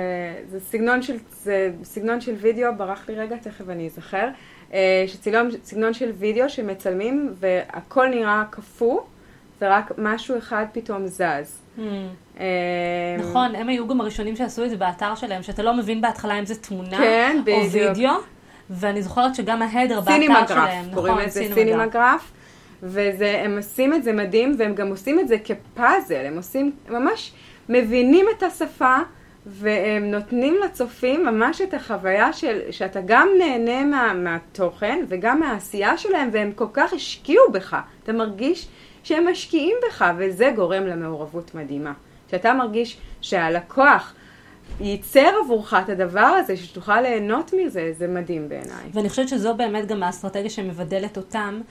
זה 0.49 0.59
סגנון 0.59 1.01
של, 1.01 1.17
זה 1.31 1.71
סגנון 1.83 2.21
של 2.21 2.33
וידאו, 2.33 2.69
ברח 2.77 3.09
לי 3.09 3.15
רגע, 3.15 3.37
תכף 3.37 3.69
אני 3.69 3.87
אזכר, 3.87 4.27
אה, 4.73 5.03
שצילום, 5.07 5.47
סגנון 5.63 5.93
של 5.93 6.11
וידאו 6.11 6.49
שמצלמים 6.49 7.33
והכל 7.39 8.07
נראה 8.07 8.43
קפוא, 8.49 9.01
ורק 9.63 9.91
משהו 9.97 10.37
אחד 10.37 10.65
פתאום 10.71 11.07
זז. 11.07 11.61
אה, 12.39 12.45
נכון, 13.19 13.55
הם 13.55 13.69
היו 13.69 13.87
גם 13.87 14.01
הראשונים 14.01 14.35
שעשו 14.35 14.65
את 14.65 14.69
זה 14.69 14.77
באתר 14.77 15.15
שלהם, 15.15 15.43
שאתה 15.43 15.63
לא 15.63 15.73
מבין 15.73 16.01
בהתחלה 16.01 16.39
אם 16.39 16.45
זה 16.45 16.55
תמונה 16.55 16.97
כן, 16.97 17.41
או. 17.47 17.71
וידאו, 17.71 18.11
ואני 18.69 19.01
זוכרת 19.01 19.35
שגם 19.35 19.61
ההדר 19.61 20.01
באתר 20.01 20.47
שלהם, 20.47 20.85
קוראים 20.93 21.13
נכון, 21.13 21.25
לזה 21.25 21.45
סינימגרף. 21.53 22.31
והם 22.83 23.57
עושים 23.57 23.93
את 23.93 24.03
זה 24.03 24.13
מדהים, 24.13 24.55
והם 24.57 24.75
גם 24.75 24.87
עושים 24.87 25.19
את 25.19 25.27
זה 25.27 25.35
כפאזל, 25.43 26.25
הם 26.25 26.37
עושים, 26.37 26.71
ממש 26.89 27.31
מבינים 27.69 28.25
את 28.37 28.43
השפה, 28.43 28.97
והם 29.45 30.11
נותנים 30.11 30.55
לצופים 30.65 31.25
ממש 31.25 31.61
את 31.61 31.73
החוויה 31.73 32.33
של, 32.33 32.59
שאתה 32.71 32.99
גם 33.05 33.27
נהנה 33.37 33.85
מה, 33.85 34.13
מהתוכן 34.13 35.05
וגם 35.07 35.39
מהעשייה 35.39 35.97
שלהם, 35.97 36.29
והם 36.31 36.51
כל 36.55 36.67
כך 36.73 36.93
השקיעו 36.93 37.51
בך. 37.51 37.77
אתה 38.03 38.13
מרגיש 38.13 38.67
שהם 39.03 39.27
משקיעים 39.31 39.75
בך, 39.87 40.05
וזה 40.17 40.51
גורם 40.55 40.87
למעורבות 40.87 41.55
מדהימה. 41.55 41.93
שאתה 42.31 42.53
מרגיש 42.53 42.97
שהלקוח 43.21 44.13
ייצר 44.79 45.29
עבורך 45.43 45.73
את 45.73 45.89
הדבר 45.89 46.19
הזה, 46.19 46.57
שתוכל 46.57 47.01
ליהנות 47.01 47.53
מזה, 47.53 47.93
זה 47.97 48.07
מדהים 48.07 48.49
בעיניי. 48.49 48.89
ואני 48.93 49.09
חושבת 49.09 49.29
שזו 49.29 49.55
באמת 49.55 49.87
גם 49.87 50.03
האסטרטגיה 50.03 50.49
שמבדלת 50.49 51.17
אותם, 51.17 51.61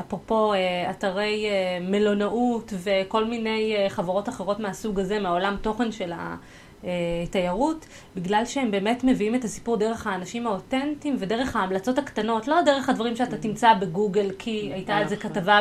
אפרופו 0.00 0.52
אה, 0.52 0.90
אתרי 0.90 1.46
אה, 1.50 1.78
מלונאות 1.80 2.72
וכל 2.82 3.24
מיני 3.24 3.76
אה, 3.76 3.88
חברות 3.88 4.28
אחרות 4.28 4.60
מהסוג 4.60 5.00
הזה, 5.00 5.18
מהעולם 5.18 5.56
תוכן 5.62 5.92
של 5.92 6.12
ה... 6.12 6.36
אה, 6.84 6.90
תיירות, 7.30 7.86
בגלל 8.16 8.44
שהם 8.44 8.70
באמת 8.70 9.04
מביאים 9.04 9.34
את 9.34 9.44
הסיפור 9.44 9.76
דרך 9.76 10.06
האנשים 10.06 10.46
האותנטיים 10.46 11.16
ודרך 11.18 11.56
ההמלצות 11.56 11.98
הקטנות, 11.98 12.48
לא 12.48 12.62
דרך 12.62 12.88
הדברים 12.88 13.16
שאתה 13.16 13.36
תמצא 13.36 13.74
בגוגל 13.74 14.30
כי 14.38 14.70
הייתה 14.74 14.96
על 14.96 15.08
זה 15.08 15.16
נכון. 15.16 15.30
כתבה 15.30 15.60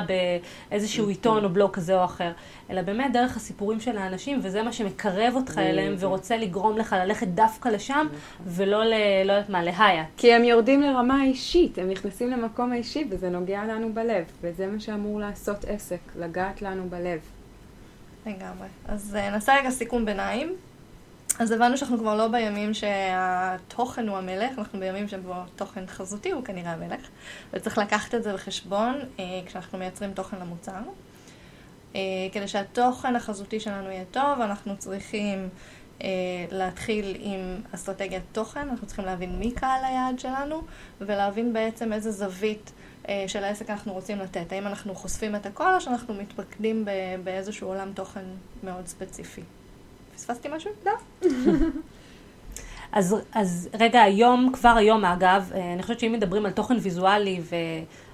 באיזשהו 0.69 1.01
נכון. 1.01 1.13
עיתון 1.13 1.43
או 1.43 1.49
בלוג 1.49 1.71
כזה 1.71 1.99
או 1.99 2.05
אחר, 2.05 2.31
אלא 2.69 2.81
באמת 2.81 3.13
דרך 3.13 3.37
הסיפורים 3.37 3.79
של 3.79 3.97
האנשים, 3.97 4.39
וזה 4.43 4.63
מה 4.63 4.73
שמקרב 4.73 5.33
אותך 5.35 5.57
אליהם 5.57 5.95
ורוצה 5.99 6.37
לגרום 6.37 6.77
לך 6.77 6.95
ללכת 6.99 7.27
דווקא 7.27 7.69
לשם, 7.69 8.07
נכון. 8.07 8.45
ולא 8.45 8.85
ל... 8.85 8.93
לא 9.25 9.33
יודעת 9.33 9.49
מה, 9.49 9.63
להיאט. 9.63 10.07
כי 10.17 10.33
הם 10.33 10.43
יורדים 10.43 10.81
לרמה 10.81 11.21
האישית, 11.21 11.77
הם 11.77 11.89
נכנסים 11.89 12.31
למקום 12.31 12.71
האישי 12.71 13.07
וזה 13.09 13.29
נוגע 13.29 13.63
לנו 13.65 13.93
בלב, 13.93 14.23
וזה 14.41 14.67
מה 14.67 14.79
שאמור 14.79 15.19
לעשות 15.19 15.65
עסק, 15.67 15.99
לגעת 16.15 16.61
לנו 16.61 16.89
בלב. 16.89 17.19
לגמרי. 18.25 18.67
אז 18.87 19.15
אה, 19.15 19.29
נעשה 19.29 19.55
רגע 19.59 19.69
סיכום 19.69 20.05
ביניים. 20.05 20.55
אז 21.39 21.51
הבנו 21.51 21.77
שאנחנו 21.77 21.97
כבר 21.97 22.15
לא 22.15 22.27
בימים 22.27 22.73
שהתוכן 22.73 24.07
הוא 24.07 24.17
המלך, 24.17 24.59
אנחנו 24.59 24.79
בימים 24.79 25.07
שבו 25.07 25.33
תוכן 25.55 25.87
חזותי 25.87 26.31
הוא 26.31 26.43
כנראה 26.43 26.71
המלך, 26.71 27.07
וצריך 27.53 27.77
לקחת 27.77 28.15
את 28.15 28.23
זה 28.23 28.33
בחשבון 28.33 28.99
אה, 29.19 29.23
כשאנחנו 29.45 29.77
מייצרים 29.77 30.13
תוכן 30.13 30.37
למוצר. 30.39 30.79
אה, 31.95 32.01
כדי 32.31 32.47
שהתוכן 32.47 33.15
החזותי 33.15 33.59
שלנו 33.59 33.89
יהיה 33.89 34.05
טוב, 34.11 34.41
אנחנו 34.41 34.77
צריכים 34.77 35.49
אה, 36.01 36.07
להתחיל 36.51 37.17
עם 37.19 37.61
אסטרטגיית 37.75 38.23
תוכן, 38.31 38.69
אנחנו 38.69 38.87
צריכים 38.87 39.05
להבין 39.05 39.39
מי 39.39 39.51
קהל 39.51 39.85
היעד 39.85 40.19
שלנו, 40.19 40.61
ולהבין 41.01 41.53
בעצם 41.53 41.93
איזה 41.93 42.11
זווית 42.11 42.71
אה, 43.09 43.23
של 43.27 43.43
העסק 43.43 43.69
אנחנו 43.69 43.93
רוצים 43.93 44.19
לתת. 44.19 44.51
האם 44.51 44.67
אנחנו 44.67 44.95
חושפים 44.95 45.35
את 45.35 45.45
הכל, 45.45 45.75
או 45.75 45.81
שאנחנו 45.81 46.13
מתפקדים 46.13 46.85
באיזשהו 47.23 47.67
עולם 47.67 47.91
תוכן 47.93 48.25
מאוד 48.63 48.87
ספציפי. 48.87 49.41
פספסתי 50.19 50.47
משהו? 50.55 50.71
לא. 50.85 50.91
אז, 52.91 53.15
אז 53.33 53.69
רגע, 53.79 54.01
היום, 54.01 54.51
כבר 54.53 54.69
היום 54.69 55.05
אגב, 55.05 55.51
אה, 55.55 55.73
אני 55.73 55.81
חושבת 55.81 55.99
שאם 55.99 56.11
מדברים 56.13 56.45
על 56.45 56.51
תוכן 56.51 56.77
ויזואלי, 56.81 57.41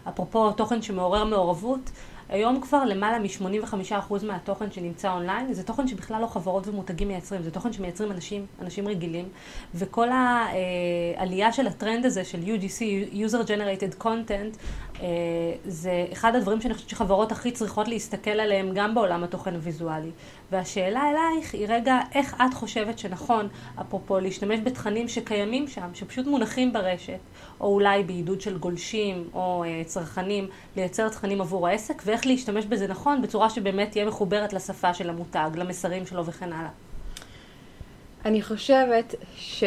ואפרופו 0.06 0.52
תוכן 0.52 0.82
שמעורר 0.82 1.24
מעורבות, 1.24 1.92
היום 2.30 2.62
כבר 2.62 2.86
למעלה 2.86 3.20
מ-85% 3.20 4.26
מהתוכן 4.26 4.72
שנמצא 4.72 5.12
אונליין, 5.14 5.54
זה 5.54 5.64
תוכן 5.64 5.88
שבכלל 5.88 6.22
לא 6.22 6.28
חברות 6.28 6.68
ומותגים 6.68 7.08
מייצרים, 7.08 7.42
זה 7.42 7.52
תוכן 7.52 7.74
שמייצרים 7.74 8.12
אנשים, 8.12 8.46
אנשים 8.62 8.88
רגילים, 8.88 9.30
וכל 9.76 10.08
העלייה 10.12 11.54
של 11.54 11.68
הטרנד 11.68 12.06
הזה 12.06 12.24
של 12.24 12.40
UGC, 12.40 12.82
user 13.14 13.48
generated 13.48 14.04
content, 14.04 14.58
אה, 15.02 15.08
זה 15.66 16.06
אחד 16.12 16.36
הדברים 16.36 16.62
שאני 16.62 16.74
חושבת 16.74 16.90
שחברות 16.90 17.32
הכי 17.32 17.52
צריכות 17.52 17.88
להסתכל 17.88 18.30
עליהם 18.30 18.72
גם 18.74 18.96
בעולם 18.96 19.24
התוכן 19.24 19.56
הוויזואלי. 19.56 20.12
והשאלה 20.52 21.02
אלייך 21.12 21.54
היא 21.54 21.66
רגע, 21.70 22.00
איך 22.16 22.36
את 22.36 22.54
חושבת 22.54 23.00
שנכון, 23.00 23.48
אפרופו, 23.82 24.20
להשתמש 24.20 24.60
בתכנים 24.64 25.08
שקיימים 25.08 25.68
שם, 25.68 25.90
שפשוט 25.94 26.28
מונחים 26.28 26.74
ברשת, 26.74 27.20
או 27.60 27.68
אולי 27.68 28.04
בעידוד 28.04 28.42
של 28.42 28.58
גולשים 28.58 29.30
או 29.34 29.64
אה, 29.64 29.82
צרכנים, 29.86 30.48
לייצר 30.76 31.10
תכנים 31.10 31.42
עבור 31.42 31.68
העסק, 31.68 32.02
ואיך 32.06 32.26
להשתמש 32.26 32.66
בזה 32.66 32.88
נכון, 32.88 33.22
בצורה 33.22 33.50
שבאמת 33.50 33.92
תהיה 33.92 34.06
מחוברת 34.06 34.54
לשפה 34.54 34.94
של 34.94 35.10
המותג, 35.10 35.50
למסרים 35.56 36.06
שלו 36.06 36.26
וכן 36.26 36.54
הלאה. 36.54 36.70
אני 38.26 38.42
חושבת 38.42 39.16
ש... 39.36 39.64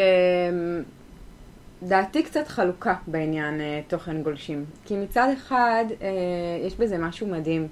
דעתי 1.83 2.23
קצת 2.23 2.47
חלוקה 2.47 2.95
בעניין 3.07 3.61
אה, 3.61 3.81
תוכן 3.87 4.21
גולשים. 4.21 4.65
כי 4.85 4.97
מצד 4.97 5.27
אחד, 5.37 5.85
אה, 6.01 6.07
יש 6.67 6.75
בזה 6.75 6.97
משהו 6.97 7.27
מדהים, 7.27 7.67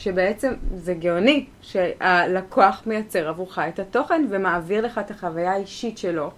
שבעצם 0.00 0.52
זה 0.74 0.94
גאוני 0.94 1.46
שהלקוח 1.62 2.82
מייצר 2.86 3.28
עבורך 3.28 3.58
את 3.58 3.78
התוכן 3.78 4.26
ומעביר 4.30 4.86
לך 4.86 4.98
את 4.98 5.10
החוויה 5.10 5.52
האישית 5.52 5.98
שלו. 5.98 6.30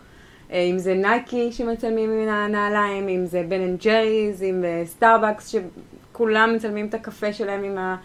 אה, 0.53 0.59
אם 0.59 0.79
זה 0.79 0.95
נייקי 0.95 1.53
שמצלמים 1.53 2.11
את 2.11 2.29
הנעליים, 2.29 3.09
אם 3.09 3.27
זה 3.27 3.43
בן 3.49 3.61
אנד 3.61 3.83
ג'ריז, 3.83 4.43
אם 4.43 4.65
סטארבקס 4.85 5.55
שכולם 5.55 6.53
מצלמים 6.57 6.87
את 6.87 6.95
הקפה 6.95 7.33
שלהם 7.33 7.65
עם 7.65 7.79
ה... 7.79 7.97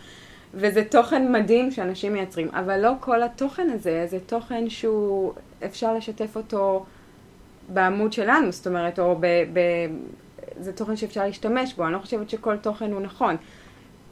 וזה 0.54 0.84
תוכן 0.84 1.32
מדהים 1.32 1.72
שאנשים 1.72 2.14
מייצרים, 2.14 2.50
אבל 2.52 2.80
לא 2.80 2.92
כל 3.00 3.24
התוכן 3.24 3.70
הזה, 3.70 4.06
זה 4.10 4.20
תוכן 4.26 4.70
שהוא, 4.70 5.34
אפשר 5.66 5.94
לשתף 5.94 6.36
אותו 6.36 6.86
בעמוד 7.70 8.14
שלנו, 8.14 8.52
זאת 8.52 8.68
אומרת, 8.68 9.00
או 9.00 9.16
ב... 9.20 9.26
ב 9.54 9.60
זה 10.60 10.74
תוכן 10.74 10.96
שאפשר 10.96 11.24
להשתמש 11.26 11.74
בו, 11.74 11.86
אני 11.86 11.94
לא 11.94 12.00
חושבת 12.00 12.30
שכל 12.30 12.58
תוכן 12.58 12.92
הוא 12.92 13.02
נכון. 13.02 13.36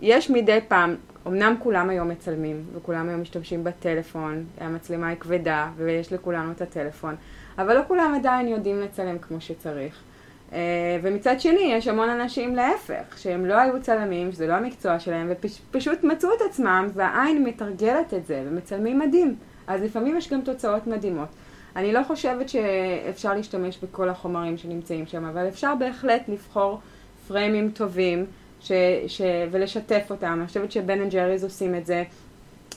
יש 0.01 0.29
מדי 0.29 0.59
פעם, 0.67 0.95
אמנם 1.27 1.55
כולם 1.59 1.89
היום 1.89 2.09
מצלמים, 2.09 2.63
וכולם 2.73 3.09
היום 3.09 3.21
משתמשים 3.21 3.63
בטלפון, 3.63 4.45
המצלמה 4.59 5.07
היא 5.07 5.17
כבדה, 5.17 5.69
ויש 5.77 6.13
לכולנו 6.13 6.51
את 6.51 6.61
הטלפון, 6.61 7.15
אבל 7.57 7.77
לא 7.77 7.81
כולם 7.87 8.13
עדיין 8.15 8.47
יודעים 8.47 8.81
לצלם 8.81 9.17
כמו 9.19 9.41
שצריך. 9.41 10.01
Uh, 10.49 10.53
ומצד 11.01 11.41
שני, 11.41 11.73
יש 11.73 11.87
המון 11.87 12.09
אנשים 12.09 12.55
להפך, 12.55 13.17
שהם 13.17 13.45
לא 13.45 13.59
היו 13.59 13.81
צלמים, 13.81 14.31
שזה 14.31 14.47
לא 14.47 14.53
המקצוע 14.53 14.99
שלהם, 14.99 15.31
ופשוט 15.31 16.03
מצאו 16.03 16.29
את 16.37 16.41
עצמם, 16.49 16.87
והעין 16.93 17.43
מתרגלת 17.43 18.13
את 18.13 18.25
זה, 18.25 18.43
ומצלמים 18.47 18.99
מדהים. 18.99 19.35
אז 19.67 19.81
לפעמים 19.81 20.17
יש 20.17 20.33
גם 20.33 20.41
תוצאות 20.41 20.87
מדהימות. 20.87 21.27
אני 21.75 21.93
לא 21.93 22.03
חושבת 22.03 22.49
שאפשר 22.49 23.33
להשתמש 23.33 23.79
בכל 23.83 24.09
החומרים 24.09 24.57
שנמצאים 24.57 25.05
שם, 25.05 25.25
אבל 25.25 25.47
אפשר 25.47 25.75
בהחלט 25.79 26.29
לבחור 26.29 26.79
פריימים 27.27 27.71
טובים 27.71 28.25
ש, 28.65 28.71
ש, 29.07 29.21
ולשתף 29.51 30.07
אותם. 30.09 30.37
אני 30.39 30.47
חושבת 30.47 30.71
שבן 30.71 31.01
אנד 31.01 31.11
ג'ריז 31.11 31.43
עושים 31.43 31.75
את 31.75 31.85
זה. 31.85 32.03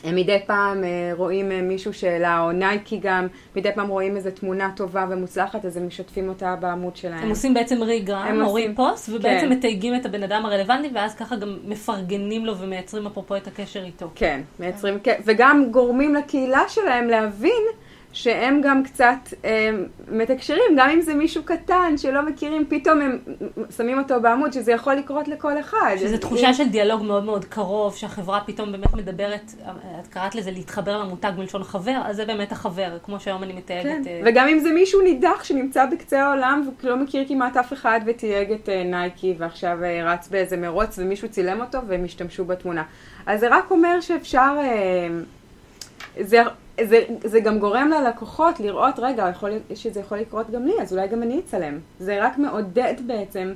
הם 0.05 0.17
מדי 0.17 0.39
פעם 0.47 0.85
אה, 0.85 1.11
רואים 1.15 1.53
אה, 1.53 1.63
מישהו 1.63 1.95
שאלה, 1.95 2.41
או 2.41 2.53
נייקי 2.53 2.99
גם, 3.03 3.27
מדי 3.57 3.73
פעם 3.75 3.89
רואים 3.89 4.17
איזו 4.17 4.31
תמונה 4.31 4.71
טובה 4.77 5.07
ומוצלחת, 5.11 5.65
אז 5.65 5.77
הם 5.77 5.87
משתפים 5.87 6.29
אותה 6.29 6.57
בעמוד 6.61 6.97
שלהם. 6.97 7.23
הם 7.23 7.29
עושים 7.29 7.55
בעצם 7.55 7.83
regram, 7.83 8.43
או 8.43 8.55
repost, 8.55 9.09
ובעצם 9.09 9.47
כן. 9.47 9.53
מתייגים 9.53 9.95
את 9.95 10.07
הבן 10.07 10.23
אדם 10.23 10.47
הרלוונטי, 10.47 10.89
ואז 10.95 11.15
ככה 11.15 11.37
גם 11.37 11.59
מפרגנים 11.65 12.47
לו 12.47 12.59
ומייצרים 12.59 13.07
אפרופו 13.07 13.37
את 13.37 13.47
הקשר 13.47 13.85
איתו. 13.85 14.11
כן, 14.15 14.41
מייצרים, 14.61 14.99
כן. 15.01 15.21
וגם 15.25 15.69
גורמים 15.71 16.15
לקהילה 16.15 16.63
שלהם 16.69 17.09
להבין 17.09 17.63
שהם 18.13 18.61
גם 18.61 18.83
קצת 18.85 19.35
אה, 19.45 19.71
מתקשרים, 20.11 20.77
גם 20.77 20.91
אם 20.91 21.01
זה 21.01 21.15
מישהו 21.15 21.43
קטן 21.43 21.95
שלא 21.97 22.27
מכירים, 22.27 22.65
פתאום 22.69 23.01
הם 23.01 23.19
שמים 23.77 23.99
אותו 23.99 24.21
בעמוד, 24.21 24.53
שזה 24.53 24.73
יכול 24.73 24.95
לקרות 24.95 25.29
לכל 25.29 25.61
אחד. 25.61 25.97
שזה 25.99 26.19
תחושה 26.19 26.55
של 26.55 26.69
דיאלוג 26.69 27.03
מאוד 27.03 27.25
מאוד 27.25 27.45
קרוב, 27.45 27.97
שהחברה 27.97 28.41
פתאום 28.47 28.73
באמת 28.73 28.95
מדברת, 28.95 29.55
את 30.01 30.07
קראת 30.07 30.35
לזה 30.35 30.51
להתחבר 30.51 30.99
למותג 30.99 31.33
מלשון 31.39 31.65
חבר, 31.65 32.01
אז 32.05 32.17
זה 32.17 32.25
באמת 32.25 32.53
החבר, 32.53 32.99
כמו 33.03 33.21
שהיום 33.21 33.43
אני 33.43 33.53
מתייגת. 33.53 33.85
כן. 33.85 34.03
אה... 34.07 34.21
וגם 34.25 34.49
אם 34.49 34.59
זה 34.59 34.73
מישהו 34.73 35.01
נידח 35.01 35.45
שנמצא 35.45 35.87
בקצה 35.87 36.25
העולם 36.25 36.71
ולא 36.85 36.97
מכיר 36.97 37.25
כמעט 37.29 37.57
אף 37.57 37.73
אחד 37.73 38.01
ותייג 38.07 38.53
את 38.53 38.69
אה, 38.69 38.85
נייקי 38.85 39.35
ועכשיו 39.39 39.85
אה, 39.85 40.13
רץ 40.13 40.29
באיזה 40.29 40.57
מרוץ 40.57 40.99
ומישהו 40.99 41.29
צילם 41.29 41.61
אותו 41.61 41.79
והם 41.89 42.05
השתמשו 42.05 42.45
בתמונה. 42.45 42.83
אז 43.27 43.41
זה 43.41 43.49
רק 43.51 43.71
אומר 43.71 44.01
שאפשר... 44.01 44.57
אה, 44.59 45.09
זה, 46.21 46.43
זה, 46.85 47.05
זה 47.25 47.41
גם 47.41 47.59
גורם 47.59 47.91
ללקוחות 47.91 48.61
לראות, 48.61 48.95
רגע, 48.99 49.29
יכול, 49.31 49.51
שזה 49.75 50.01
יכול 50.01 50.19
לקרות 50.19 50.51
גם 50.51 50.67
לי, 50.67 50.73
אז 50.83 50.93
אולי 50.93 51.09
גם 51.09 51.23
אני 51.23 51.39
אצלם. 51.39 51.79
זה 51.99 52.25
רק 52.25 52.39
מעודד 52.39 52.95
בעצם 53.07 53.53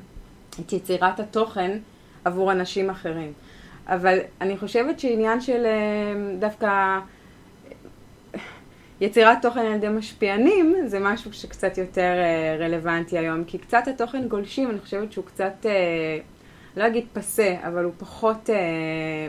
את 0.61 0.73
יצירת 0.73 1.21
התוכן 1.21 1.79
עבור 2.25 2.53
אנשים 2.53 2.91
אחרים. 2.91 3.33
אבל 3.87 4.19
אני 4.41 4.57
חושבת 4.57 5.01
שעניין 5.01 5.41
של 5.41 5.67
אה, 5.67 6.39
דווקא 6.39 6.99
יצירת 9.01 9.39
תוכן 9.43 9.61
על 9.61 9.75
ידי 9.75 9.89
משפיענים 9.89 10.77
זה 10.87 10.99
משהו 11.01 11.33
שקצת 11.33 11.79
יותר 11.79 12.13
אה, 12.13 12.57
רלוונטי 12.59 13.19
היום, 13.19 13.45
כי 13.45 13.59
קצת 13.59 13.89
התוכן 13.89 14.29
גולשים, 14.29 14.71
אני 14.71 14.79
חושבת 14.79 15.13
שהוא 15.13 15.25
קצת... 15.25 15.67
לא 16.77 16.87
אגיד 16.87 17.05
פסה, 17.13 17.55
אבל 17.69 17.85
הוא 17.85 17.93
פחות 17.99 18.51
אה, 18.51 18.57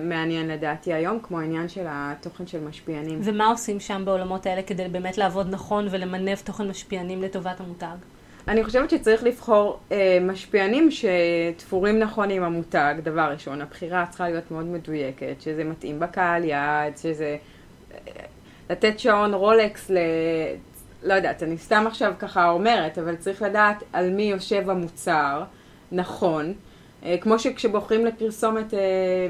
מעניין 0.03 0.47
לדעתי 0.47 0.93
היום, 0.93 1.19
כמו 1.23 1.39
העניין 1.39 1.69
של 1.69 1.85
התוכן 1.87 2.47
של 2.47 2.63
משפיענים. 2.63 3.19
ומה 3.23 3.47
עושים 3.47 3.79
שם 3.79 4.01
בעולמות 4.05 4.45
האלה 4.45 4.61
כדי 4.61 4.87
באמת 4.87 5.17
לעבוד 5.17 5.47
נכון 5.49 5.87
ולמנף 5.91 6.41
תוכן 6.41 6.67
משפיענים 6.67 7.21
לטובת 7.21 7.59
המותג? 7.59 7.95
אני 8.47 8.63
חושבת 8.63 8.89
שצריך 8.89 9.23
לבחור 9.23 9.79
אה, 9.91 10.17
משפיענים 10.21 10.89
שתפורים 10.91 11.99
נכון 11.99 12.29
עם 12.29 12.43
המותג, 12.43 12.95
דבר 13.03 13.31
ראשון. 13.31 13.61
הבחירה 13.61 14.05
צריכה 14.09 14.29
להיות 14.29 14.51
מאוד 14.51 14.65
מדויקת, 14.65 15.35
שזה 15.39 15.63
מתאים 15.63 15.99
בקהל 15.99 16.43
יעד, 16.43 16.97
שזה... 16.97 17.37
אה, 17.93 17.97
לתת 18.69 18.99
שעון 18.99 19.33
רולקס 19.33 19.89
ל... 19.89 19.97
לא 21.03 21.13
יודעת, 21.13 21.43
אני 21.43 21.57
סתם 21.57 21.83
עכשיו 21.87 22.13
ככה 22.19 22.49
אומרת, 22.49 22.97
אבל 22.97 23.15
צריך 23.15 23.41
לדעת 23.41 23.83
על 23.93 24.09
מי 24.09 24.23
יושב 24.23 24.69
המוצר, 24.69 25.43
נכון. 25.91 26.53
אה, 27.05 27.17
כמו 27.21 27.39
שכשבוחרים 27.39 28.05
לפרסומת 28.05 28.73
אה, 28.73 28.79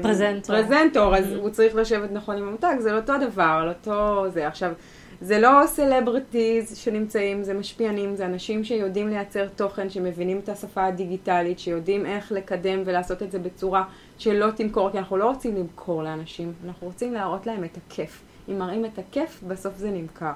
פרזנטור. 0.02 0.56
פרזנטור, 0.56 1.16
אז 1.16 1.32
הוא 1.32 1.50
צריך 1.50 1.74
לשבת 1.74 2.12
נכון 2.12 2.36
עם 2.36 2.48
המותג, 2.48 2.74
זה 2.78 2.92
לא 2.92 2.96
אותו 2.96 3.12
דבר, 3.18 3.58
על 3.62 3.68
אותו 3.68 4.24
זה. 4.30 4.46
עכשיו, 4.46 4.72
זה 5.20 5.38
לא 5.38 5.62
celebrities 5.66 6.76
שנמצאים, 6.76 7.42
זה 7.42 7.54
משפיענים, 7.54 8.16
זה 8.16 8.26
אנשים 8.26 8.64
שיודעים 8.64 9.08
לייצר 9.08 9.48
תוכן, 9.48 9.90
שמבינים 9.90 10.40
את 10.44 10.48
השפה 10.48 10.86
הדיגיטלית, 10.86 11.58
שיודעים 11.58 12.06
איך 12.06 12.32
לקדם 12.32 12.82
ולעשות 12.84 13.22
את 13.22 13.30
זה 13.30 13.38
בצורה 13.38 13.84
שלא 14.18 14.50
תמכור, 14.50 14.90
כי 14.90 14.98
אנחנו 14.98 15.16
לא 15.16 15.28
רוצים 15.28 15.56
למכור 15.56 16.02
לאנשים, 16.02 16.52
אנחנו 16.66 16.86
רוצים 16.86 17.14
להראות 17.14 17.46
להם 17.46 17.64
את 17.64 17.76
הכיף. 17.76 18.22
אם 18.48 18.58
מראים 18.58 18.84
את 18.84 18.98
הכיף, 18.98 19.42
בסוף 19.48 19.76
זה 19.76 19.90
נמכר. 19.90 20.32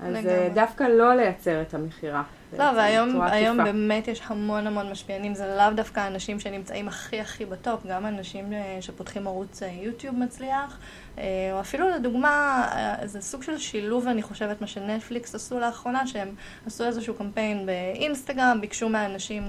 אז 0.00 0.14
לגמרי. 0.14 0.32
אה, 0.32 0.48
דווקא 0.54 0.84
לא 0.84 1.14
לייצר 1.14 1.62
את 1.62 1.74
המכירה. 1.74 2.22
לא, 2.52 2.64
והיום 2.76 3.20
היום. 3.20 3.64
באמת 3.64 4.08
יש 4.08 4.20
המון 4.26 4.66
המון 4.66 4.90
משפיענים, 4.90 5.34
זה 5.34 5.56
לאו 5.56 5.74
דווקא 5.74 6.06
אנשים 6.06 6.40
שנמצאים 6.40 6.88
הכי 6.88 7.20
הכי 7.20 7.44
בטופ, 7.44 7.86
גם 7.86 8.06
אנשים 8.06 8.52
אה, 8.52 8.78
שפותחים 8.80 9.26
ערוץ 9.26 9.62
אה, 9.62 9.68
יוטיוב 9.82 10.16
מצליח, 10.16 10.78
אה, 11.18 11.24
או 11.52 11.60
אפילו 11.60 11.88
לדוגמה, 11.88 12.66
זה 13.04 13.20
סוג 13.20 13.42
של 13.42 13.58
שילוב, 13.58 14.08
אני 14.08 14.22
חושבת, 14.22 14.60
מה 14.60 14.66
שנטפליקס 14.66 15.34
עשו 15.34 15.60
לאחרונה, 15.60 16.06
שהם 16.06 16.34
עשו 16.66 16.84
איזשהו 16.84 17.14
קמפיין 17.14 17.66
באינסטגרם, 17.66 18.58
ביקשו 18.60 18.88
מהאנשים 18.88 19.42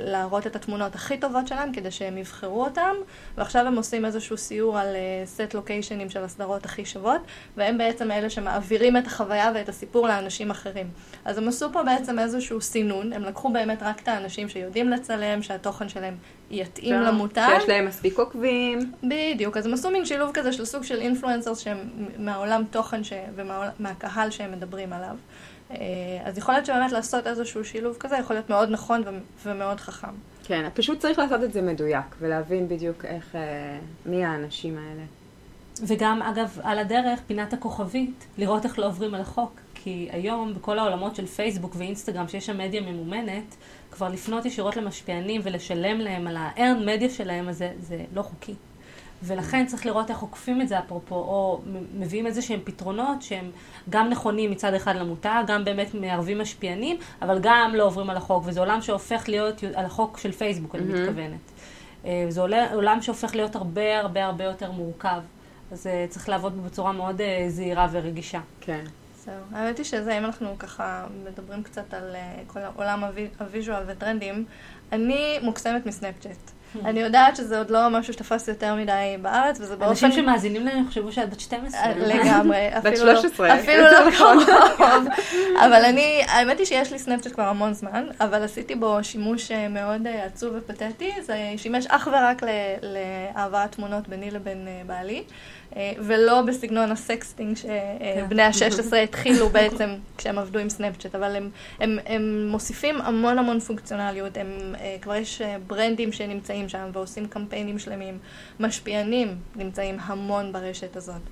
להראות 0.00 0.46
את 0.46 0.56
התמונות 0.56 0.94
הכי 0.94 1.18
טובות 1.18 1.48
שלהם 1.48 1.72
כדי 1.72 1.90
שהם 1.90 2.18
יבחרו 2.18 2.64
אותם, 2.64 2.94
ועכשיו 3.36 3.66
הם 3.66 3.76
עושים 3.76 4.04
איזשהו 4.04 4.36
סיור 4.36 4.78
על 4.78 4.86
סט 5.24 5.54
לוקיישנים 5.54 6.10
של 6.10 6.24
הסדרות 6.24 6.64
הכי 6.64 6.84
שוות, 6.84 7.20
והם 7.56 7.78
בעצם 7.78 8.10
אלה 8.10 8.30
שמעבירים 8.30 8.96
את 8.96 9.06
החוויה 9.06 9.50
ואת 9.54 9.68
הסיפור 9.68 10.08
לאנשים 10.08 10.50
אחרים. 10.50 10.90
אז 11.24 11.38
הם 11.38 11.48
עשו 11.48 11.72
פה 11.72 11.82
בעצם 11.82 12.18
איזשהו 12.18 12.60
סינון, 12.60 13.12
הם 13.12 13.22
לקחו 13.22 13.52
באמת 13.52 13.82
רק 13.82 14.02
את 14.02 14.08
האנשים 14.08 14.48
שיודעים 14.48 14.88
לצלם, 14.88 15.42
שהתוכן 15.42 15.88
שלהם 15.88 16.16
יתאים 16.50 16.94
למותג. 16.94 17.48
שיש 17.58 17.68
להם 17.68 17.86
מספיק 17.86 18.18
עוקבים. 18.18 18.92
בדיוק, 19.02 19.56
אז 19.56 19.66
הם 19.66 19.74
עשו 19.74 19.90
מין 19.90 20.04
שילוב 20.04 20.30
כזה 20.34 20.52
של 20.52 20.64
סוג 20.64 20.82
של 20.82 21.00
אינפלואנסרס 21.00 21.58
שהם 21.58 21.78
מהעולם 22.18 22.62
תוכן 22.70 23.04
ש... 23.04 23.12
ומהקהל 23.34 24.30
שהם 24.30 24.52
מדברים 24.52 24.92
עליו. 24.92 25.16
אה, 25.70 25.76
אז 26.24 26.38
יכול 26.38 26.54
להיות 26.54 26.66
שבאמת 26.66 26.92
לעשות 26.92 27.26
איזשהו 27.26 27.64
שילוב 27.64 27.96
כזה 28.00 28.16
יכול 28.16 28.36
להיות 28.36 28.50
מאוד 28.50 28.70
נכון 28.70 29.02
ו... 29.06 29.10
ומאוד 29.46 29.80
חכם. 29.80 30.14
כן, 30.44 30.68
פשוט 30.74 30.98
צריך 30.98 31.18
לעשות 31.18 31.42
את 31.42 31.52
זה 31.52 31.62
מדויק, 31.62 32.16
ולהבין 32.18 32.68
בדיוק 32.68 33.04
איך, 33.04 33.36
אה, 33.36 33.78
מי 34.06 34.24
האנשים 34.24 34.78
האלה. 34.78 35.02
וגם, 35.86 36.22
אגב, 36.22 36.58
על 36.62 36.78
הדרך, 36.78 37.20
פינת 37.26 37.52
הכוכבית, 37.52 38.26
לראות 38.38 38.64
איך 38.64 38.78
לא 38.78 38.86
עוברים 38.86 39.14
על 39.14 39.20
החוק. 39.20 39.60
כי 39.74 40.08
היום, 40.12 40.54
בכל 40.54 40.78
העולמות 40.78 41.16
של 41.16 41.26
פייסבוק 41.26 41.74
ואינסטגרם, 41.76 42.28
שיש 42.28 42.46
שם 42.46 42.58
מדיה 42.58 42.80
ממומנת, 42.80 43.56
כבר 43.90 44.08
לפנות 44.08 44.46
ישירות 44.46 44.76
למשפיענים 44.76 45.40
ולשלם 45.44 45.98
להם 45.98 46.26
על 46.26 46.36
ה-earn 46.36 46.86
מדיה 46.86 47.10
שלהם, 47.10 47.48
אז 47.48 47.58
זה, 47.58 47.72
זה 47.80 48.04
לא 48.14 48.22
חוקי. 48.22 48.54
ולכן 49.22 49.66
צריך 49.66 49.86
לראות 49.86 50.10
איך 50.10 50.18
עוקפים 50.18 50.60
את 50.60 50.68
זה 50.68 50.78
אפרופו, 50.78 51.14
או 51.14 51.60
מביאים 51.94 52.26
איזה 52.26 52.42
שהם 52.42 52.60
פתרונות 52.64 53.22
שהם 53.22 53.50
גם 53.90 54.08
נכונים 54.08 54.50
מצד 54.50 54.74
אחד 54.74 54.96
למותג, 54.96 55.42
גם 55.46 55.64
באמת 55.64 55.94
מערבים 55.94 56.38
משפיענים, 56.38 56.96
אבל 57.22 57.38
גם 57.42 57.72
לא 57.74 57.84
עוברים 57.84 58.10
על 58.10 58.16
החוק, 58.16 58.42
וזה 58.46 58.60
עולם 58.60 58.82
שהופך 58.82 59.28
להיות 59.28 59.64
על 59.74 59.84
החוק 59.84 60.18
של 60.18 60.32
פייסבוק, 60.32 60.74
אני 60.74 60.82
מתכוונת. 60.84 61.40
אה, 62.04 62.26
זה 62.28 62.40
עולה- 62.40 62.74
עולם 62.74 63.02
שהופך 63.02 63.34
להיות 63.34 63.56
הרבה 63.56 63.98
הרבה 64.00 64.24
הרבה 64.24 64.44
יותר 64.44 64.70
מורכב. 64.72 65.20
אז 65.72 65.86
אה, 65.86 66.06
צריך 66.08 66.28
לעבוד 66.28 66.56
בו 66.56 66.62
בצורה 66.62 66.92
מאוד 66.92 67.20
אה, 67.20 67.44
זהירה 67.48 67.88
ורגישה. 67.90 68.40
כן. 68.60 68.84
זהו. 69.24 69.34
האמת 69.52 69.78
היא 69.78 69.84
שזה, 69.84 70.18
אם 70.18 70.24
אנחנו 70.24 70.58
ככה 70.58 71.06
מדברים 71.24 71.62
קצת 71.62 71.94
על 71.94 72.16
כל 72.46 72.60
עולם 72.76 73.04
ה 73.04 73.10
vi- 73.10 73.28
ה 73.40 73.46
visual 73.46 73.82
וטרנדים, 73.86 74.44
אני 74.92 75.38
מוקסמת 75.42 75.86
מסנאפצ'אט. 75.86 76.50
אני 76.84 77.00
יודעת 77.00 77.36
שזה 77.36 77.58
עוד 77.58 77.70
לא 77.70 77.88
משהו 77.90 78.12
שתפס 78.12 78.48
יותר 78.48 78.74
מדי 78.74 78.92
בארץ, 79.22 79.60
וזה 79.60 79.76
באופן... 79.76 79.88
אנשים 80.06 80.12
שמאזינים 80.12 80.66
לנו 80.66 80.86
יחשבו 80.86 81.12
שאת 81.12 81.30
בת 81.30 81.40
12. 81.40 81.80
אה, 81.80 81.92
לגמרי, 81.96 82.68
בת 82.76 82.86
אפילו 82.86 83.06
לא- 83.06 83.20
13, 83.20 83.54
אפילו 83.60 83.82
לא. 83.82 84.10
קרוב. 84.18 84.42
אבל 85.56 85.84
אני, 85.84 86.22
האמת 86.28 86.58
היא 86.58 86.66
שיש 86.66 86.92
לי 86.92 86.98
סנאפצ'אט 86.98 87.32
כבר 87.32 87.42
המון 87.44 87.72
זמן, 87.72 88.06
אבל 88.20 88.42
עשיתי 88.42 88.74
בו 88.74 88.98
שימוש 89.02 89.52
אה, 89.52 89.68
מאוד 89.68 90.06
אה, 90.06 90.24
עצוב 90.24 90.54
ופתטי, 90.56 91.12
זה 91.22 91.36
שימש 91.56 91.86
אך 91.86 92.08
ורק 92.12 92.42
ל- 92.42 92.46
להעברת 92.82 93.72
תמונות 93.72 94.08
ביני 94.08 94.30
לבין 94.30 94.68
בעלי. 94.86 95.22
אה, 95.76 95.92
ולא 95.98 96.42
בסגנון 96.42 96.92
ה 96.92 97.00
sexting 97.00 97.56
שבני 97.56 98.42
ה-16 98.42 98.96
התחילו 98.96 99.48
בעצם 99.48 99.90
כשהם 100.16 100.38
עבדו 100.38 100.58
עם 100.58 100.68
סנאפצ'אט, 100.68 101.14
אבל 101.14 101.36
הם, 101.36 101.50
הם, 101.80 101.98
הם 102.06 102.46
מוסיפים 102.48 103.00
המון 103.00 103.38
המון 103.38 103.60
פונקציונליות, 103.60 104.36
הם, 104.36 104.74
אה, 104.80 104.96
כבר 105.02 105.14
יש 105.14 105.42
אה, 105.42 105.56
brandים 105.66 106.12
שנמצאים 106.12 106.68
שם 106.68 106.90
ועושים 106.92 107.26
קמפיינים 107.26 107.78
שלמים, 107.78 108.18
משפיענים 108.60 109.34
נמצאים 109.56 109.96
המון 110.00 110.52
ברשת 110.52 110.96
הזאת. 110.96 111.22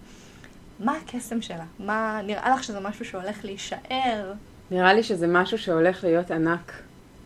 מה 0.81 0.96
הקסם 0.96 1.42
שלה? 1.42 1.64
מה, 1.79 2.20
נראה 2.27 2.51
לך 2.51 2.64
שזה 2.64 2.81
משהו 2.81 3.05
שהולך 3.05 3.44
להישאר? 3.44 4.33
נראה 4.70 4.94
לי 4.94 5.03
שזה 5.03 5.27
משהו 5.27 5.59
שהולך 5.59 6.05
להיות 6.05 6.31
ענק, 6.31 6.72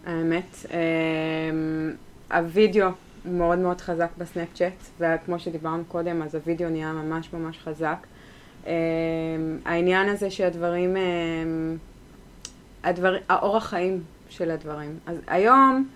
האמת. 0.07 0.67
אמ, 0.71 1.93
הווידאו 2.33 2.89
מאוד 3.25 3.59
מאוד 3.59 3.81
חזק 3.81 4.09
בסנאפצ'אט, 4.19 4.73
וכמו 5.01 5.39
שדיברנו 5.39 5.85
קודם, 5.89 6.23
אז 6.23 6.35
הווידאו 6.35 6.69
נהיה 6.69 6.93
ממש 6.93 7.33
ממש 7.33 7.59
חזק. 7.59 8.07
אמ, 8.67 8.73
העניין 9.65 10.09
הזה 10.09 10.31
שהדברים, 10.31 10.97
אמ, 10.97 11.77
הדבר, 12.85 13.17
האורח 13.29 13.67
חיים 13.67 14.03
של 14.29 14.51
הדברים. 14.51 14.99
אז 15.07 15.17
היום, 15.27 15.89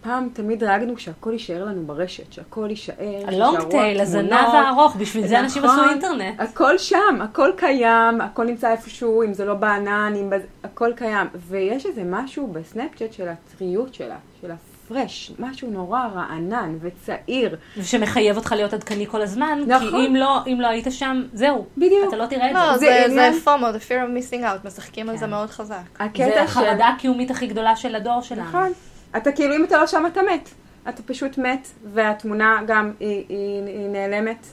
פעם 0.00 0.28
תמיד 0.32 0.60
דאגנו 0.60 0.98
שהכל 0.98 1.32
יישאר 1.32 1.64
לנו 1.64 1.86
ברשת, 1.86 2.32
שהכל 2.32 2.66
יישאר, 2.70 2.94
הלונג 3.26 3.62
טייל, 3.70 4.00
הזנב. 4.00 4.32
הארוך, 4.32 4.96
בשביל 4.96 5.26
זה 5.26 5.40
אנשים 5.40 5.64
נכון. 5.64 5.78
עשו 5.78 5.90
אינטרנט. 5.90 6.40
הכל 6.40 6.78
שם, 6.78 7.18
הכל 7.20 7.50
קיים, 7.56 8.20
הכל 8.20 8.44
נמצא 8.44 8.72
איפשהו, 8.72 9.22
אם 9.22 9.34
זה 9.34 9.44
לא 9.44 9.54
בענן, 9.54 10.14
אם 10.20 10.30
בז... 10.30 10.42
הכל 10.64 10.92
קיים. 10.96 11.26
ויש 11.48 11.86
איזה 11.86 12.02
משהו 12.04 12.46
בסנאפצ'אט 12.46 13.12
של 13.12 13.28
הטריות 13.28 13.94
שלה, 13.94 14.16
של 14.40 14.50
הפרש, 14.90 15.32
משהו 15.38 15.70
נורא 15.70 16.06
רענן 16.14 16.78
וצעיר. 16.80 17.56
שמחייב 17.82 18.36
אותך 18.36 18.52
להיות 18.56 18.72
עדכני 18.72 19.06
כל 19.06 19.22
הזמן, 19.22 19.58
נכון. 19.66 19.88
כי 19.90 20.06
אם 20.06 20.16
לא, 20.16 20.38
אם 20.46 20.60
לא 20.60 20.66
היית 20.66 20.86
שם, 20.90 21.22
זהו. 21.32 21.66
בדיוק. 21.76 22.08
אתה 22.08 22.16
לא 22.16 22.26
תראה 22.26 22.50
את 22.50 22.54
לא, 22.54 22.72
זה. 22.72 22.78
זה 22.78 22.86
זה, 22.86 23.04
עניין- 23.04 23.32
זה 23.32 23.38
FOMO, 23.44 23.74
the 23.76 23.88
fear 23.88 23.90
of 24.08 24.30
missing 24.30 24.42
out, 24.44 24.66
משחקים 24.66 25.08
על 25.08 25.16
זה 25.16 25.24
כן. 25.24 25.30
מאוד 25.30 25.50
חזק. 25.50 25.74
זה 25.98 26.04
הקטע 26.04 26.24
של... 26.34 26.38
החרדה 26.38 26.88
הקיומית 26.88 27.30
הכי 27.30 27.46
גדולה 27.46 27.76
של 27.76 27.94
הדור 27.94 28.20
שלנו. 28.20 28.48
נכון. 28.48 28.72
אתה 29.16 29.32
כאילו, 29.32 29.56
אם 29.56 29.64
אתה 29.64 29.78
לא 29.78 29.86
שם, 29.86 30.04
אתה 30.06 30.20
מת. 30.34 30.48
אתה 30.88 31.02
פשוט 31.02 31.38
מת, 31.38 31.68
והתמונה 31.84 32.60
גם 32.66 32.92
היא, 33.00 33.24
היא, 33.28 33.62
היא 33.66 33.88
נעלמת. 33.88 34.46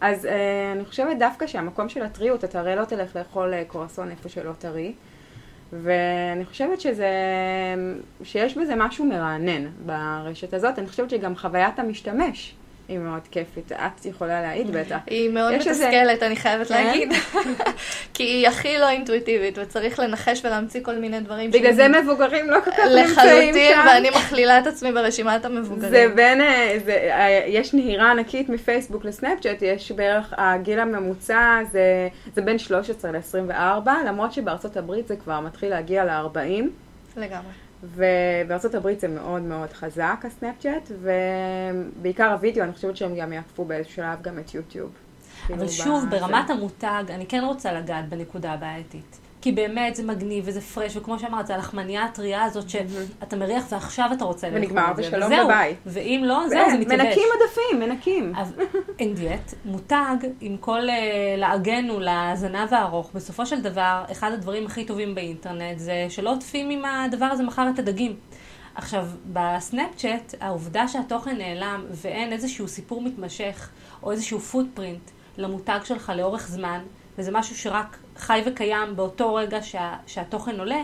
אז 0.00 0.26
אה, 0.26 0.32
אני 0.76 0.84
חושבת 0.84 1.18
דווקא 1.18 1.46
שהמקום 1.46 1.88
של 1.88 2.02
הטריות, 2.02 2.44
אתה 2.44 2.58
הרי 2.58 2.76
לא 2.76 2.84
תלך 2.84 3.16
לאכול 3.16 3.54
אה, 3.54 3.62
קורסון 3.66 4.10
איפה 4.10 4.28
שלא 4.28 4.52
טרי. 4.58 4.92
ואני 5.82 6.44
חושבת 6.44 6.80
שזה, 6.80 7.08
שיש 8.22 8.58
בזה 8.58 8.74
משהו 8.76 9.04
מרענן 9.04 9.68
ברשת 9.86 10.54
הזאת. 10.54 10.78
אני 10.78 10.86
חושבת 10.86 11.10
שגם 11.10 11.36
חוויית 11.36 11.78
המשתמש 11.78 12.54
היא 12.88 12.98
מאוד 12.98 13.20
כיפית. 13.30 13.72
את 13.72 14.06
יכולה 14.06 14.42
להעיד 14.42 14.70
בטח. 14.70 14.98
היא 15.06 15.30
מאוד 15.30 15.54
מתסכלת, 15.54 16.22
אני 16.22 16.36
חייבת 16.36 16.68
כן? 16.68 16.86
להגיד. 16.86 17.12
כי 18.14 18.22
היא 18.22 18.48
הכי 18.48 18.78
לא 18.78 18.88
אינטואיטיבית, 18.88 19.58
וצריך 19.58 19.98
לנחש 19.98 20.44
ולהמציא 20.44 20.80
כל 20.82 20.96
מיני 20.98 21.20
דברים. 21.20 21.50
בגלל 21.50 21.72
זה 21.72 21.88
מבוגרים 21.88 22.50
לא 22.50 22.60
כל 22.60 22.70
כך 22.70 22.78
נמצאים 22.78 23.06
לחלוטין, 23.06 23.72
שם. 23.74 23.86
ואני 23.86 24.10
מכלילה 24.10 24.58
את 24.58 24.66
עצמי 24.66 24.92
ברשימת 24.92 25.44
המבוגרים. 25.44 25.90
זה 25.90 26.06
בין, 26.14 26.40
אה, 26.40 26.76
זה, 26.84 26.92
אה, 26.92 27.44
יש 27.46 27.74
נהירה 27.74 28.10
ענקית 28.10 28.48
מפייסבוק 28.48 29.04
לסנאפצ'אט, 29.04 29.62
יש 29.62 29.92
בערך, 29.92 30.34
הגיל 30.36 30.80
הממוצע 30.80 31.60
זה, 31.72 32.08
זה 32.34 32.42
בין 32.42 32.58
13 32.58 33.10
ל-24, 33.10 33.90
למרות 34.06 34.32
שבארצות 34.32 34.76
הברית 34.76 35.08
זה 35.08 35.16
כבר 35.16 35.40
מתחיל 35.40 35.68
להגיע 35.68 36.04
ל-40, 36.04 36.64
לגמרי. 37.16 37.63
ובארצות 37.94 38.74
הברית 38.74 39.00
זה 39.00 39.08
מאוד 39.08 39.42
מאוד 39.42 39.72
חזק 39.72 40.24
הסנאפצ'אט, 40.24 40.90
ובעיקר 41.00 42.32
הווידאו, 42.32 42.64
אני 42.64 42.72
חושבת 42.72 42.96
שהם 42.96 43.14
גם 43.16 43.32
יעקפו 43.32 43.64
באיזשהו 43.64 43.94
שלב 43.94 44.22
גם 44.22 44.38
את 44.38 44.54
יוטיוב. 44.54 44.90
אבל 45.46 45.56
כאילו, 45.56 45.68
שוב, 45.68 46.04
ברמת. 46.10 46.50
המותג, 46.50 47.04
אני 47.08 47.26
כן 47.26 47.44
רוצה 47.44 47.72
לגעת 47.72 48.08
בנקודה 48.08 48.52
הבעייתית. 48.52 49.23
כי 49.44 49.52
באמת 49.52 49.96
זה 49.96 50.02
מגניב 50.02 50.44
וזה 50.46 50.60
פרש, 50.60 50.96
וכמו 50.96 51.18
שאמרת, 51.18 51.46
זה 51.46 51.54
הלחמניה 51.54 52.04
הטריה 52.04 52.44
הזאת 52.44 52.70
שאתה 52.70 53.36
מריח 53.36 53.64
ועכשיו 53.72 54.10
אתה 54.12 54.24
רוצה 54.24 54.48
לאכול. 54.48 54.62
ונגמר, 54.62 54.92
ושלום 54.96 55.32
וזהו. 55.32 55.44
בבית. 55.44 55.76
ואם 55.86 56.22
לא, 56.24 56.48
זהו, 56.48 56.70
זה 56.70 56.78
מתייבש. 56.78 57.04
מנקים 57.04 57.22
מדפים, 57.36 57.80
מנקים. 57.80 58.32
אז 58.36 58.54
אין 58.98 59.14
דיאט, 59.14 59.54
מותג, 59.64 60.16
עם 60.40 60.56
כל 60.56 60.88
אה, 60.88 61.34
לעגנו 61.36 62.00
לזנב 62.00 62.74
הארוך, 62.74 63.10
בסופו 63.14 63.46
של 63.46 63.60
דבר, 63.60 64.04
אחד 64.12 64.32
הדברים 64.32 64.66
הכי 64.66 64.84
טובים 64.84 65.14
באינטרנט 65.14 65.78
זה 65.78 66.06
שלא 66.08 66.32
עוטפים 66.32 66.70
עם 66.70 66.84
הדבר 66.84 67.26
הזה 67.26 67.42
מחר 67.42 67.68
את 67.74 67.78
הדגים. 67.78 68.16
עכשיו, 68.74 69.06
בסנאפצ'אט, 69.32 70.34
העובדה 70.40 70.88
שהתוכן 70.88 71.36
נעלם 71.38 71.84
ואין 71.90 72.32
איזשהו 72.32 72.68
סיפור 72.68 73.02
מתמשך 73.02 73.68
או 74.02 74.12
איזשהו 74.12 74.40
פוטפרינט 74.40 75.10
למותג 75.38 75.78
שלך 75.84 76.12
לאורך 76.16 76.48
זמן, 76.48 76.80
וזה 77.18 77.30
משהו 77.32 77.56
שרק 77.56 77.96
חי 78.16 78.42
וקיים 78.46 78.96
באותו 78.96 79.34
רגע 79.34 79.62
שה, 79.62 79.96
שהתוכן 80.06 80.58
עולה, 80.58 80.82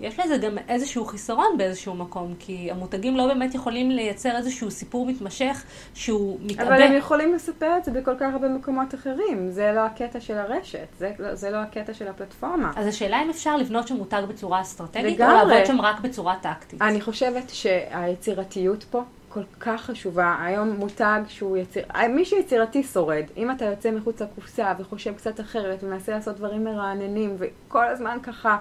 יש 0.00 0.20
לזה 0.20 0.36
גם 0.36 0.58
איזשהו 0.68 1.04
חיסרון 1.04 1.58
באיזשהו 1.58 1.94
מקום, 1.94 2.34
כי 2.38 2.70
המותגים 2.70 3.16
לא 3.16 3.26
באמת 3.26 3.54
יכולים 3.54 3.90
לייצר 3.90 4.36
איזשהו 4.36 4.70
סיפור 4.70 5.06
מתמשך 5.06 5.64
שהוא 5.94 6.38
מתאבק. 6.42 6.66
אבל 6.66 6.82
הם 6.82 6.92
יכולים 6.92 7.34
לספר 7.34 7.76
את 7.78 7.84
זה 7.84 7.90
בכל 7.90 8.14
כך 8.20 8.32
הרבה 8.32 8.48
מקומות 8.48 8.94
אחרים. 8.94 9.50
זה 9.50 9.72
לא 9.74 9.80
הקטע 9.80 10.20
של 10.20 10.38
הרשת, 10.38 10.86
זה, 10.98 11.12
זה 11.32 11.50
לא 11.50 11.56
הקטע 11.56 11.94
של 11.94 12.08
הפלטפורמה. 12.08 12.72
אז 12.76 12.86
השאלה 12.86 13.22
אם 13.22 13.30
אפשר 13.30 13.56
לבנות 13.56 13.88
שם 13.88 13.96
מותג 13.96 14.22
בצורה 14.28 14.60
אסטרטגית, 14.60 15.18
לגמרי. 15.18 15.40
או 15.42 15.48
לעבוד 15.48 15.66
שם 15.66 15.80
רק 15.80 16.00
בצורה 16.00 16.36
טקטית. 16.40 16.82
אני 16.82 17.00
חושבת 17.00 17.50
שהיצירתיות 17.50 18.84
פה 18.84 19.02
כל 19.34 19.42
כך 19.60 19.80
חשובה. 19.80 20.36
היום 20.40 20.70
מותג 20.70 21.20
שהוא 21.28 21.56
יציר... 21.56 21.84
מי 22.08 22.24
שיצירתי 22.24 22.82
שורד. 22.82 23.24
אם 23.36 23.50
אתה 23.50 23.64
יוצא 23.64 23.90
מחוץ 23.90 24.22
לקופסה 24.22 24.72
וחושב 24.78 25.14
קצת 25.14 25.40
אחרת 25.40 25.82
ומנסה 25.82 26.12
לעשות 26.12 26.36
דברים 26.36 26.64
מרעננים 26.64 27.36
וכל 27.38 27.86
הזמן 27.88 28.18
ככה, 28.22 28.58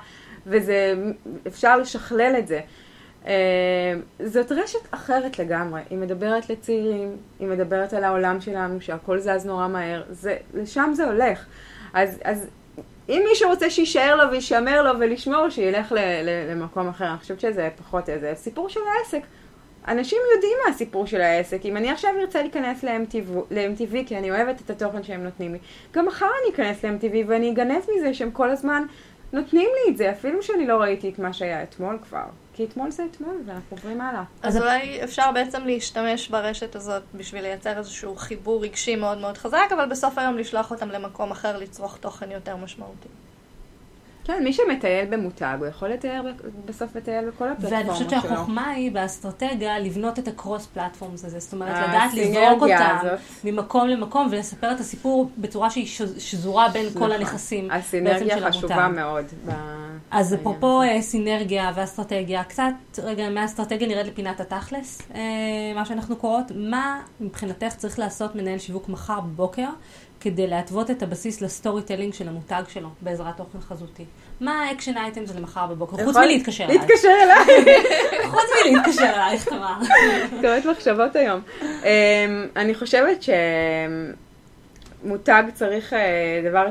וזה... 0.48 0.94
אפשר 1.48 1.78
לשכלל 1.78 2.36
את 2.40 2.48
זה. 2.48 2.62
אה, 3.28 3.94
זאת 4.26 4.52
רשת 4.52 4.80
אחרת 4.92 5.40
לגמרי. 5.40 5.82
היא 5.90 5.98
מדברת 5.98 6.50
לצעירים, 6.50 7.18
היא 7.40 7.48
מדברת 7.48 7.94
על 7.94 8.04
העולם 8.04 8.42
שלנו, 8.42 8.82
שהכל 8.82 9.20
זז 9.20 9.46
נורא 9.46 9.68
מהר. 9.68 10.04
זה... 10.10 10.38
לשם 10.54 10.92
זה 10.94 11.06
הולך. 11.06 11.46
אז, 11.94 12.20
אז 12.24 12.48
אם 13.10 13.24
מישהו 13.30 13.50
רוצה 13.50 13.70
שיישאר 13.70 14.16
לו 14.16 14.32
וישמר 14.32 14.82
לו 14.82 15.00
ולשמור, 15.00 15.50
שילך 15.50 15.92
ל, 15.92 15.98
ל, 16.00 16.52
למקום 16.52 16.88
אחר. 16.88 17.10
אני 17.10 17.18
חושבת 17.18 17.40
שזה 17.40 17.70
פחות 17.78 18.10
איזה 18.10 18.34
סיפור 18.36 18.70
של 18.70 18.80
העסק. 18.98 19.22
אנשים 19.88 20.18
יודעים 20.36 20.58
מה 20.66 20.74
הסיפור 20.74 21.06
של 21.06 21.22
העסק. 21.22 21.66
אם 21.66 21.78
אני 21.78 21.92
עכשיו 21.92 22.12
ארצה 22.20 22.42
להיכנס 22.42 22.84
ל-MTV, 22.84 23.96
כי 24.06 24.18
אני 24.18 24.32
אוהבת 24.32 24.62
את 24.62 24.70
התוכן 24.70 25.04
שהם 25.04 25.24
נותנים 25.24 25.54
לי, 25.54 25.60
גם 25.94 26.06
מחר 26.06 26.26
אני 26.26 26.54
אכנס 26.56 26.86
ל-MTV 26.86 27.16
ואני 27.28 27.52
אגנב 27.52 27.82
מזה 27.98 28.14
שהם 28.14 28.32
כל 28.32 28.50
הזמן 28.50 28.84
נותנים 29.34 29.70
לי 29.76 29.92
את 29.92 29.98
זה, 29.98 30.12
אפילו 30.12 30.44
שאני 30.44 30.68
לא 30.68 30.78
ראיתי 30.78 31.10
את 31.10 31.20
מה 31.20 31.34
שהיה 31.34 31.64
אתמול 31.64 32.00
כבר. 32.10 32.26
כי 32.54 32.66
אתמול 32.66 32.92
זה 32.92 33.06
אתמול, 33.12 33.36
ואנחנו 33.46 33.78
עוברים 33.78 34.02
הלאה. 34.02 34.24
אז 34.42 34.58
אולי 34.58 35.04
אפשר 35.04 35.32
בעצם 35.34 35.66
להשתמש 35.66 36.30
ברשת 36.30 36.76
הזאת 36.76 37.04
בשביל 37.16 37.42
לייצר 37.42 37.78
איזשהו 37.78 38.16
חיבור 38.16 38.64
רגשי 38.64 38.96
מאוד 38.96 39.18
מאוד 39.18 39.38
חזק, 39.38 39.70
אבל 39.76 39.86
בסוף 39.86 40.18
היום 40.18 40.38
לשלוח 40.38 40.72
אותם 40.72 40.90
למקום 40.90 41.32
אחר 41.32 41.58
לצרוך 41.58 41.98
תוכן 41.98 42.32
יותר 42.32 42.56
משמעותי. 42.56 43.08
כן, 44.24 44.44
מי 44.44 44.54
שמטייל 44.54 45.06
במותג, 45.10 45.56
הוא 45.60 45.68
יכול 45.68 45.90
לטייל 45.90 46.22
בסוף 46.66 46.96
לטייל 46.96 47.30
בכל 47.30 47.48
הפלטפורמות 47.50 47.70
שלו. 47.70 47.78
ואני 47.78 48.10
חושבת 48.10 48.10
שהחוכמה 48.10 48.70
היא 48.70 48.92
באסטרטגיה 48.92 49.80
לבנות 49.80 50.20
את 50.20 50.28
הקרוס 50.28 50.66
פלטפורמס 50.66 51.26
הזה. 51.26 51.40
זאת 51.40 51.54
אומרת, 51.54 51.76
אה, 51.76 51.88
לדעת 51.88 52.14
לזרוק 52.14 52.62
אותם 52.62 52.98
הזאת. 53.02 53.20
ממקום 53.44 53.88
למקום 53.88 54.28
ולספר 54.32 54.72
את 54.72 54.80
הסיפור 54.80 55.30
בצורה 55.38 55.70
שהיא 55.70 55.86
שז- 55.88 56.22
שזורה 56.22 56.70
בין 56.70 56.86
כל 56.94 57.00
נכון. 57.00 57.12
הנכסים 57.12 57.68
בעצם 57.68 57.88
של 57.90 58.08
הסינרגיה. 58.08 58.48
חשובה 58.52 58.88
מאוד. 58.88 59.26
ב- 59.48 59.52
אז 60.12 60.34
אפרופו. 60.34 60.82
אה, 60.82 61.02
סינרגיה 61.02 61.72
ואסטרטגיה, 61.76 62.44
קצת 62.44 62.64
רגע 63.04 63.30
מהאסטרטגיה 63.30 63.88
נרד 63.88 64.06
לפינת 64.08 64.40
התכלס, 64.40 65.02
אה, 65.16 65.22
מה 65.76 65.86
שאנחנו 65.86 66.16
קוראות. 66.16 66.52
מה 66.56 67.00
מבחינתך 67.22 67.74
צריך 67.78 68.00
לעשות 68.00 68.36
מנהל 68.36 68.58
שיווק 68.60 68.90
מחר 68.90 69.20
בבוקר 69.20 69.68
כדי 70.22 70.48
להתוות 70.48 70.92
את 70.92 71.04
הבסיס 71.04 71.42
ל 71.42 71.84
storytelling 71.84 72.14
של 72.14 72.28
המותג 72.28 72.64
שלו 72.70 72.90
בעזרת 73.02 73.38
תוכן 73.38 73.60
חזותי? 73.60 74.06
מה 74.42 74.64
ה 74.64 74.69
action 74.69 74.98
items 74.98 75.36
למחר 75.36 75.68
בבוקר? 75.68 76.06
חוץ 76.06 76.16
מלהתקשר 76.16 76.64
אלייך. 76.64 76.82
להתקשר 76.82 77.10
אליי. 77.24 77.76
חוץ 78.32 78.50
מלהתקשר 78.66 79.12
אלייך, 79.16 79.50
תמר. 79.50 79.78
קוראת 80.42 80.66
מחשבות 80.66 81.16
היום. 81.16 81.42
אמ, 81.62 82.48
אני 82.56 82.76
חושבת 82.76 83.24
שמותג 85.04 85.44
צריך 85.54 85.94
אה, 85.94 86.42
דבר... 86.50 86.66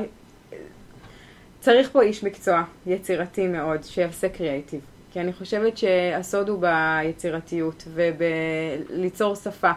צריך 1.59 1.89
פה 1.91 2.01
איש 2.01 2.23
מקצוע 2.23 2.63
יצירתי 2.85 3.47
מאוד, 3.47 3.83
שיעשה 3.83 4.29
קריאייטיב. 4.29 4.81
כי 5.13 5.19
אני 5.19 5.33
חושבת 5.33 5.77
שהסוד 5.77 6.49
הוא 6.49 6.59
ביצירתיות 6.59 7.83
ובליצור 7.93 9.35
שפה. 9.35 9.71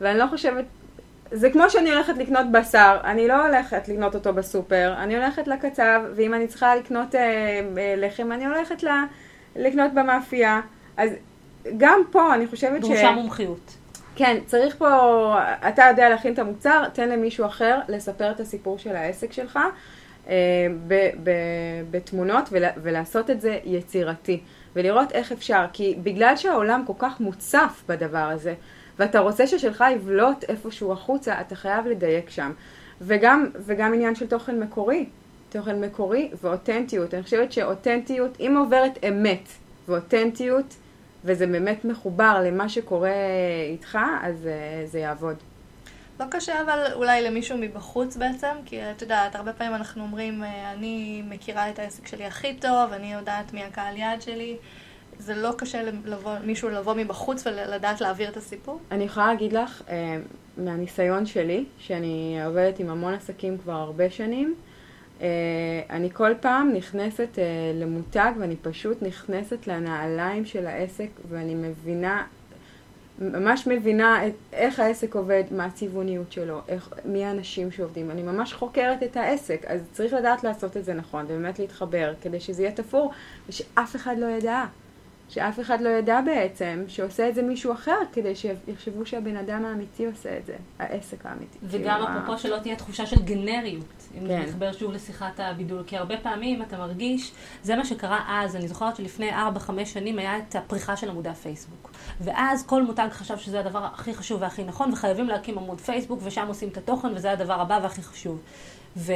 ואני 0.00 0.18
לא 0.18 0.26
חושבת... 0.30 0.64
זה 1.30 1.50
כמו 1.50 1.70
שאני 1.70 1.90
הולכת 1.90 2.16
לקנות 2.16 2.46
בשר, 2.52 2.98
אני 3.04 3.28
לא 3.28 3.46
הולכת 3.46 3.88
לקנות 3.88 4.14
אותו 4.14 4.32
בסופר, 4.32 4.94
אני 4.98 5.16
הולכת 5.16 5.46
לקצב, 5.46 6.00
ואם 6.14 6.34
אני 6.34 6.46
צריכה 6.46 6.76
לקנות 6.76 7.14
אה, 7.14 7.20
אה, 7.78 7.94
לחם, 7.96 8.32
אני 8.32 8.46
הולכת 8.46 8.82
ל, 8.82 8.88
לקנות 9.56 9.94
במאפייה. 9.94 10.60
אז 10.96 11.10
גם 11.76 12.00
פה 12.10 12.34
אני 12.34 12.46
חושבת 12.46 12.84
ש... 12.84 12.88
דרושה 12.88 13.10
מומחיות. 13.10 13.76
כן, 14.16 14.36
צריך 14.46 14.76
פה, 14.76 15.34
אתה 15.68 15.82
יודע 15.90 16.08
להכין 16.08 16.34
את 16.34 16.38
המוצר, 16.38 16.88
תן 16.92 17.08
למישהו 17.08 17.46
אחר 17.46 17.80
לספר 17.88 18.30
את 18.30 18.40
הסיפור 18.40 18.78
של 18.78 18.96
העסק 18.96 19.32
שלך 19.32 19.58
אה, 20.28 20.34
ב, 20.86 20.94
ב, 21.22 21.30
בתמונות 21.90 22.48
ולה, 22.52 22.70
ולעשות 22.82 23.30
את 23.30 23.40
זה 23.40 23.58
יצירתי. 23.64 24.40
ולראות 24.76 25.12
איך 25.12 25.32
אפשר, 25.32 25.64
כי 25.72 25.96
בגלל 26.02 26.36
שהעולם 26.36 26.82
כל 26.86 26.92
כך 26.98 27.20
מוצף 27.20 27.82
בדבר 27.88 28.18
הזה, 28.18 28.54
ואתה 28.98 29.18
רוצה 29.20 29.46
ששלך 29.46 29.84
יבלוט 29.92 30.44
איפשהו 30.48 30.92
החוצה, 30.92 31.40
אתה 31.40 31.56
חייב 31.56 31.86
לדייק 31.86 32.30
שם. 32.30 32.52
וגם, 33.00 33.46
וגם 33.66 33.94
עניין 33.94 34.14
של 34.14 34.26
תוכן 34.26 34.60
מקורי, 34.60 35.06
תוכן 35.48 35.80
מקורי 35.80 36.30
ואותנטיות. 36.42 37.14
אני 37.14 37.22
חושבת 37.22 37.52
שאותנטיות, 37.52 38.36
אם 38.40 38.56
עוברת 38.58 39.04
אמת 39.08 39.48
ואותנטיות, 39.88 40.74
וזה 41.24 41.46
באמת 41.46 41.84
מחובר 41.84 42.42
למה 42.46 42.68
שקורה 42.68 43.12
איתך, 43.70 43.98
אז 44.22 44.34
uh, 44.44 44.90
זה 44.90 44.98
יעבוד. 44.98 45.36
לא 46.20 46.24
קשה 46.30 46.62
אבל 46.62 46.92
אולי 46.92 47.22
למישהו 47.22 47.58
מבחוץ 47.58 48.16
בעצם, 48.16 48.56
כי 48.64 48.90
את 48.90 49.02
יודעת, 49.02 49.34
הרבה 49.34 49.52
פעמים 49.52 49.74
אנחנו 49.74 50.02
אומרים, 50.02 50.44
אה, 50.44 50.72
אני 50.72 51.22
מכירה 51.28 51.70
את 51.70 51.78
העסק 51.78 52.06
שלי 52.06 52.24
הכי 52.24 52.54
טוב, 52.54 52.92
אני 52.92 53.12
יודעת 53.12 53.52
מי 53.52 53.64
הקהל 53.64 53.96
יעד 53.96 54.22
שלי. 54.22 54.56
זה 55.18 55.34
לא 55.34 55.50
קשה 55.58 55.82
לבוא, 56.04 56.32
מישהו 56.44 56.68
לבוא 56.68 56.94
מבחוץ 56.94 57.46
ולדעת 57.46 58.00
להעביר 58.00 58.28
את 58.28 58.36
הסיפור? 58.36 58.80
אני 58.90 59.04
יכולה 59.04 59.26
להגיד 59.26 59.52
לך, 59.52 59.82
uh, 59.86 59.90
מהניסיון 60.56 61.26
שלי, 61.26 61.64
שאני 61.78 62.38
עובדת 62.46 62.78
עם 62.78 62.90
המון 62.90 63.14
עסקים 63.14 63.58
כבר 63.58 63.72
הרבה 63.72 64.10
שנים, 64.10 64.54
uh, 65.18 65.22
אני 65.90 66.10
כל 66.12 66.32
פעם 66.40 66.72
נכנסת 66.72 67.28
uh, 67.34 67.38
למותג 67.74 68.32
ואני 68.38 68.56
פשוט 68.56 69.02
נכנסת 69.02 69.66
לנעליים 69.66 70.44
של 70.44 70.66
העסק 70.66 71.08
ואני 71.28 71.54
מבינה 71.54 72.24
ממש 73.18 73.66
מבינה 73.66 74.26
את, 74.26 74.32
איך 74.52 74.80
העסק 74.80 75.14
עובד, 75.14 75.44
מה 75.50 75.64
הצבעוניות 75.64 76.32
שלו, 76.32 76.60
איך, 76.68 76.92
מי 77.04 77.24
האנשים 77.24 77.70
שעובדים. 77.70 78.10
אני 78.10 78.22
ממש 78.22 78.52
חוקרת 78.52 79.02
את 79.02 79.16
העסק, 79.16 79.64
אז 79.66 79.80
צריך 79.92 80.12
לדעת 80.12 80.44
לעשות 80.44 80.76
את 80.76 80.84
זה 80.84 80.94
נכון, 80.94 81.24
ובאמת 81.24 81.58
להתחבר, 81.58 82.14
כדי 82.20 82.40
שזה 82.40 82.62
יהיה 82.62 82.72
תפור, 82.72 83.12
ושאף 83.48 83.96
אחד 83.96 84.16
לא 84.18 84.26
ידע. 84.26 84.64
שאף 85.28 85.60
אחד 85.60 85.80
לא 85.80 85.88
ידע 85.88 86.20
בעצם 86.20 86.84
שעושה 86.88 87.28
את 87.28 87.34
זה 87.34 87.42
מישהו 87.42 87.72
אחר, 87.72 87.96
כדי 88.12 88.34
שיחשבו 88.34 89.06
שהבן 89.06 89.36
אדם 89.36 89.64
האמיתי 89.64 90.06
עושה 90.06 90.38
את 90.38 90.46
זה, 90.46 90.56
העסק 90.78 91.26
האמיתי. 91.26 91.58
וגם 91.62 92.00
כאילו, 92.04 92.18
אפרופו 92.18 92.38
שלא 92.38 92.58
תהיה 92.58 92.76
תחושה 92.76 93.06
של 93.06 93.22
גנריות, 93.22 93.84
אם 94.14 94.26
כן. 94.26 94.40
נתחבר 94.40 94.72
שוב 94.72 94.92
לשיחת 94.92 95.40
הבידול, 95.40 95.82
כי 95.86 95.96
הרבה 95.96 96.16
פעמים 96.16 96.62
אתה 96.62 96.78
מרגיש, 96.78 97.32
זה 97.62 97.76
מה 97.76 97.84
שקרה 97.84 98.24
אז, 98.28 98.56
אני 98.56 98.68
זוכרת 98.68 98.96
שלפני 98.96 99.30
4-5 99.30 99.34
שנים 99.84 100.18
היה 100.18 100.38
את 100.38 100.56
הפריחה 100.56 100.96
של 100.96 101.10
עמודי 101.10 101.28
הפייסבוק. 101.28 101.90
ואז 102.20 102.66
כל 102.66 102.82
מותג 102.82 103.08
חשב 103.10 103.38
שזה 103.38 103.60
הדבר 103.60 103.84
הכי 103.84 104.14
חשוב 104.14 104.42
והכי 104.42 104.64
נכון, 104.64 104.92
וחייבים 104.92 105.28
להקים 105.28 105.58
עמוד 105.58 105.80
פייסבוק, 105.80 106.20
ושם 106.22 106.46
עושים 106.48 106.68
את 106.68 106.76
התוכן, 106.76 107.08
וזה 107.14 107.32
הדבר 107.32 107.60
הבא 107.60 107.80
והכי 107.82 108.02
חשוב. 108.02 108.40
ו... 108.96 109.12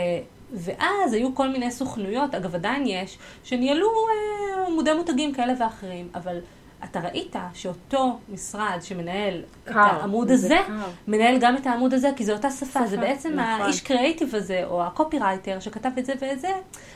ואז 0.53 1.13
היו 1.13 1.35
כל 1.35 1.49
מיני 1.49 1.71
סוכנויות, 1.71 2.35
אגב 2.35 2.55
עדיין 2.55 2.87
יש, 2.87 3.19
שניהלו 3.45 3.87
אה, 3.87 4.40
עמודי 4.71 4.93
מותגים 4.93 5.35
כאלה 5.35 5.55
ואחרים, 5.59 6.09
אבל 6.15 6.39
אתה 6.85 7.01
ראית 7.01 7.37
שאותו 7.55 8.19
משרד 8.29 8.79
שמנהל 8.83 9.43
את 9.65 9.69
קר, 9.73 9.79
העמוד 9.81 10.29
זה 10.29 10.35
הזה, 10.35 10.57
קר. 10.67 10.73
מנהל 11.09 11.39
גם 11.41 11.57
את 11.57 11.67
העמוד 11.67 11.95
הזה, 11.95 12.11
כי 12.17 12.25
זו 12.25 12.33
אותה 12.33 12.51
שפה, 12.51 12.67
שפה, 12.67 12.87
זה 12.87 12.97
בעצם 12.97 13.29
נכון. 13.29 13.61
האיש 13.61 13.81
קריאיטיב 13.81 14.35
הזה, 14.35 14.63
או 14.65 14.83
הקופירייטר 14.83 15.61
שכתב 15.61 15.91
את 15.99 16.07
זה 16.07 16.13
ואת 16.21 16.41
זה, 16.41 16.53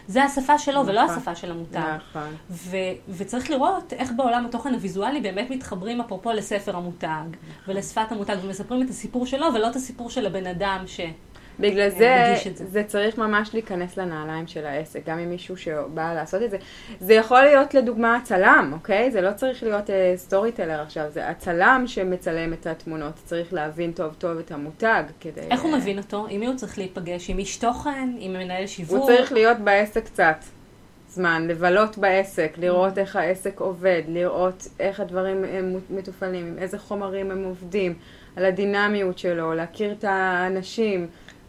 זה 0.09 0.25
השפה 0.25 0.59
שלו 0.59 0.87
ולא 0.87 1.05
נכון. 1.05 1.17
השפה 1.17 1.35
של 1.35 1.51
המותג. 1.51 1.97
נכון. 2.11 2.35
ו- 2.51 2.77
וצריך 3.09 3.51
לראות 3.51 3.93
איך 3.93 4.13
בעולם 4.17 4.47
התוכן 4.47 4.75
הוויזואלי 4.75 5.21
באמת 5.21 5.51
מתחברים 5.51 6.01
אפרופו 6.01 6.33
לספר 6.33 6.77
המותג 6.77 7.25
ולשפת 7.69 8.13
המותג 8.13 8.37
ומספרים 8.43 8.83
את 8.83 8.91
הסיפור 8.91 9.27
שלו 9.27 9.47
ולא 9.55 9.71
את 9.71 9.77
הסיפור 9.77 10.11
של 10.11 10.27
הבן 10.27 10.47
אדם 10.47 10.83
ש... 10.87 11.01
בגלל 11.61 11.89
זה, 11.89 12.35
זה. 12.55 12.67
זה 12.71 12.83
צריך 12.87 13.19
ממש 13.19 13.51
להיכנס 13.53 13.97
לנעליים 13.97 14.47
של 14.47 14.67
העסק, 14.67 15.01
גם 15.07 15.19
עם 15.19 15.31
מישהו 15.31 15.57
שבא 15.57 16.15
לעשות 16.15 16.43
את 16.43 16.51
זה. 16.51 16.57
זה 17.01 17.15
יכול 17.15 17.41
להיות 17.43 17.75
לדוגמה 17.75 18.17
הצלם, 18.17 18.71
אוקיי? 18.73 19.11
זה 19.11 19.21
לא 19.21 19.33
צריך 19.33 19.63
להיות 19.63 19.91
סטורי 20.17 20.53
טלר 20.53 20.81
עכשיו, 20.81 21.05
זה 21.11 21.29
הצלם 21.29 21.85
שמצלם 21.87 22.53
את 22.53 22.67
התמונות, 22.67 23.15
צריך 23.25 23.53
להבין 23.53 23.93
טוב 23.93 24.15
טוב 24.19 24.39
את 24.39 24.51
המותג 24.53 25.03
כדי... 25.21 25.41
איך 25.51 25.63
הוא 25.63 25.73
אה, 25.73 25.77
מבין 25.77 25.99
אותו? 25.99 26.27
עם 26.31 26.41
מי 26.41 26.47
הוא 26.47 26.57
צריך 26.57 26.79
להיפגש? 26.79 27.31
עם 27.31 27.39
איש 27.39 27.57
תוכן? 27.57 28.09
עם 28.19 28.33
מנהל 28.33 28.67
שיווק? 28.67 28.99
הוא 28.99 29.07
צריך 29.07 29.33
להיות 29.33 29.59
בעסק 29.59 30.05
קצת 30.05 30.37
זמן, 31.09 31.47
לבלות 31.49 31.99
בעסק, 31.99 32.53
לראות 32.59 32.99
איך 32.99 33.17
העסק 33.17 33.61
עובד, 33.61 34.03
לראות 34.09 34.69
איך 34.81 35.01
הדברים 35.01 35.45
הם 35.45 35.77
מתופעלים, 35.91 36.47
עם 36.47 36.59
איזה 36.59 36.79
חומרים 36.79 37.31
הם 37.31 37.45
עובדים, 37.45 37.95
על 38.37 38.45
הדינמיות 38.45 39.19
שלו, 39.19 39.55
להכיר 39.55 39.93
את 39.93 40.05
האנשים. 40.05 41.07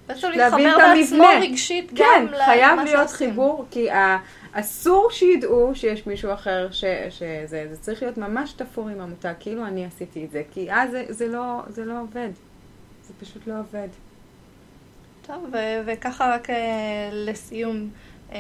להבין 0.10 0.39
להתחבר 0.70 0.84
המבנה. 0.84 1.39
רגשית 1.41 1.91
כן, 1.96 2.04
גם 2.06 2.28
למה 2.28 2.46
חייב 2.46 2.80
להיות 2.80 3.10
שעושים. 3.10 3.30
חיבור, 3.30 3.65
כי 3.72 3.91
ה- 3.91 4.18
אסור 4.54 5.08
שידעו 5.12 5.72
שיש 5.76 6.08
מישהו 6.08 6.34
אחר 6.34 6.68
ש- 6.72 6.84
שזה, 7.10 7.46
זה 7.72 7.78
צריך 7.82 8.02
להיות 8.02 8.18
ממש 8.18 8.54
תפור 8.54 8.89
עם 8.89 9.02
המותג, 9.02 9.34
כאילו 9.39 9.65
אני 9.65 9.86
עשיתי 9.86 10.26
את 10.26 10.32
זה, 10.32 10.41
כי 10.52 10.72
אז 10.74 10.91
זה, 10.91 11.06
זה, 11.10 11.28
לא, 11.28 11.62
זה 11.68 11.86
לא 11.86 12.02
עובד. 12.02 12.30
זה 13.08 13.13
פשוט 13.22 13.48
לא 13.48 13.54
עובד. 13.60 13.88
טוב, 15.28 15.46
ו- 15.54 15.58
וככה 15.86 16.34
רק 16.36 16.50
אה, 16.50 16.56
לסיום, 17.12 17.89
אה, 18.32 18.38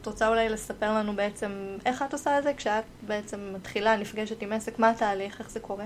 את 0.00 0.06
רוצה 0.06 0.28
אולי 0.28 0.48
לספר 0.48 0.94
לנו 0.94 1.12
בעצם 1.12 1.50
איך 1.86 2.02
את 2.02 2.12
עושה 2.12 2.38
את 2.38 2.42
זה 2.44 2.52
כשאת 2.56 2.84
בעצם 3.06 3.38
מתחילה, 3.54 3.96
נפגשת 3.96 4.42
עם 4.42 4.52
עסק, 4.52 4.78
מה 4.78 4.90
התהליך, 4.90 5.40
איך 5.40 5.50
זה 5.50 5.60
קורה? 5.60 5.84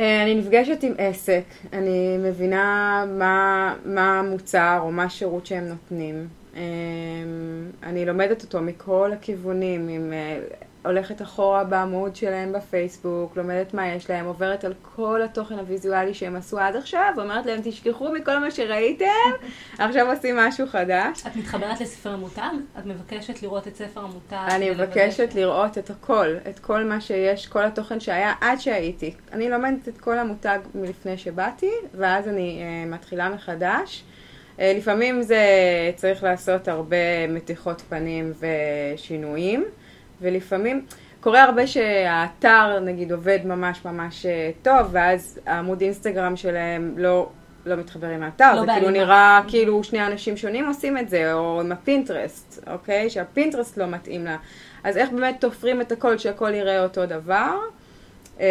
אה, 0.00 0.22
אני 0.22 0.34
נפגשת 0.34 0.82
עם 0.82 0.92
עסק, 0.98 1.42
אני 1.72 2.18
מבינה 2.18 3.04
מה, 3.18 3.74
מה 3.84 4.18
המוצר 4.18 4.78
או 4.82 4.92
מה 4.92 5.04
השירות 5.04 5.46
שהם 5.46 5.64
נותנים. 5.64 6.28
אה, 6.56 6.62
אני 7.82 8.06
לומדת 8.06 8.42
אותו 8.42 8.60
מכל 8.60 9.10
הכיוונים, 9.12 9.88
אם 9.88 10.12
אה, 10.12 10.40
הולכת 10.84 11.22
אחורה 11.22 11.64
בעמוד 11.64 12.16
שלהם 12.16 12.52
בפייסבוק, 12.52 13.36
לומדת 13.36 13.74
מה 13.74 13.88
יש 13.88 14.10
להם, 14.10 14.26
עוברת 14.26 14.64
על 14.64 14.74
כל 14.82 15.22
התוכן 15.22 15.54
הוויזואלי 15.54 16.14
שהם 16.14 16.36
עשו 16.36 16.58
עד 16.58 16.76
עכשיו, 16.76 17.14
אומרת 17.18 17.46
להם 17.46 17.60
תשכחו 17.64 18.12
מכל 18.12 18.38
מה 18.38 18.50
שראיתם, 18.50 19.06
עכשיו 19.78 20.10
עושים 20.10 20.36
משהו 20.36 20.66
חדש. 20.66 21.26
את 21.26 21.36
מתחברת 21.36 21.80
לספר 21.80 22.10
המותג? 22.10 22.50
את 22.78 22.86
מבקשת 22.86 23.42
לראות 23.42 23.68
את 23.68 23.76
ספר 23.76 24.00
המותג? 24.00 24.46
אני 24.48 24.70
מבקשת 24.70 25.34
לראות 25.34 25.78
את 25.78 25.90
הכל, 25.90 26.34
את 26.50 26.58
כל 26.58 26.84
מה 26.84 27.00
שיש, 27.00 27.46
כל 27.46 27.64
התוכן 27.64 28.00
שהיה 28.00 28.34
עד 28.40 28.60
שהייתי. 28.60 29.14
אני 29.32 29.50
לומדת 29.50 29.88
את 29.88 29.98
כל 29.98 30.18
המותג 30.18 30.58
מלפני 30.74 31.18
שבאתי, 31.18 31.70
ואז 31.94 32.28
אני 32.28 32.62
uh, 32.62 32.94
מתחילה 32.94 33.28
מחדש. 33.28 34.04
Uh, 34.56 34.60
לפעמים 34.62 35.22
זה 35.22 35.44
צריך 35.96 36.22
לעשות 36.22 36.68
הרבה 36.68 37.26
מתיחות 37.28 37.80
פנים 37.80 38.32
ושינויים, 38.40 39.64
ולפעמים 40.20 40.84
קורה 41.20 41.42
הרבה 41.42 41.66
שהאתר 41.66 42.80
נגיד 42.80 43.12
עובד 43.12 43.38
ממש 43.44 43.84
ממש 43.84 44.26
אה, 44.26 44.50
טוב, 44.62 44.88
ואז 44.90 45.40
העמוד 45.46 45.80
אינסטגרם 45.80 46.36
שלהם 46.36 46.94
לא, 46.96 47.28
לא 47.66 47.76
מתחבר 47.76 48.06
עם 48.06 48.22
האתר, 48.22 48.54
לא 48.54 48.60
זה 48.60 48.66
כאילו. 48.74 48.90
נראה 48.90 49.40
כאילו 49.48 49.84
שני 49.84 50.06
אנשים 50.06 50.36
שונים 50.36 50.66
עושים 50.66 50.98
את 50.98 51.08
זה, 51.08 51.32
או 51.32 51.60
עם 51.60 51.72
הפינטרסט, 51.72 52.64
אוקיי? 52.72 53.10
שהפינטרסט 53.10 53.76
לא 53.76 53.86
מתאים 53.86 54.24
לה. 54.24 54.36
אז 54.84 54.96
איך 54.96 55.10
באמת 55.10 55.36
תופרים 55.40 55.80
את 55.80 55.92
הכל, 55.92 56.18
שהכל 56.18 56.54
יראה 56.54 56.82
אותו 56.82 57.06
דבר, 57.06 57.58
אמ, 58.40 58.44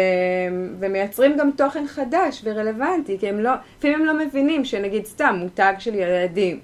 ומייצרים 0.78 1.36
גם 1.36 1.50
תוכן 1.56 1.86
חדש 1.86 2.40
ורלוונטי, 2.44 3.18
כי 3.18 3.28
הם 3.28 3.40
לא, 3.40 3.50
לפעמים 3.78 4.00
הם 4.00 4.04
לא 4.04 4.18
מבינים 4.18 4.64
שנגיד 4.64 5.06
סתם 5.06 5.36
מותג 5.38 5.74
של 5.78 5.94
ילדים, 5.94 6.60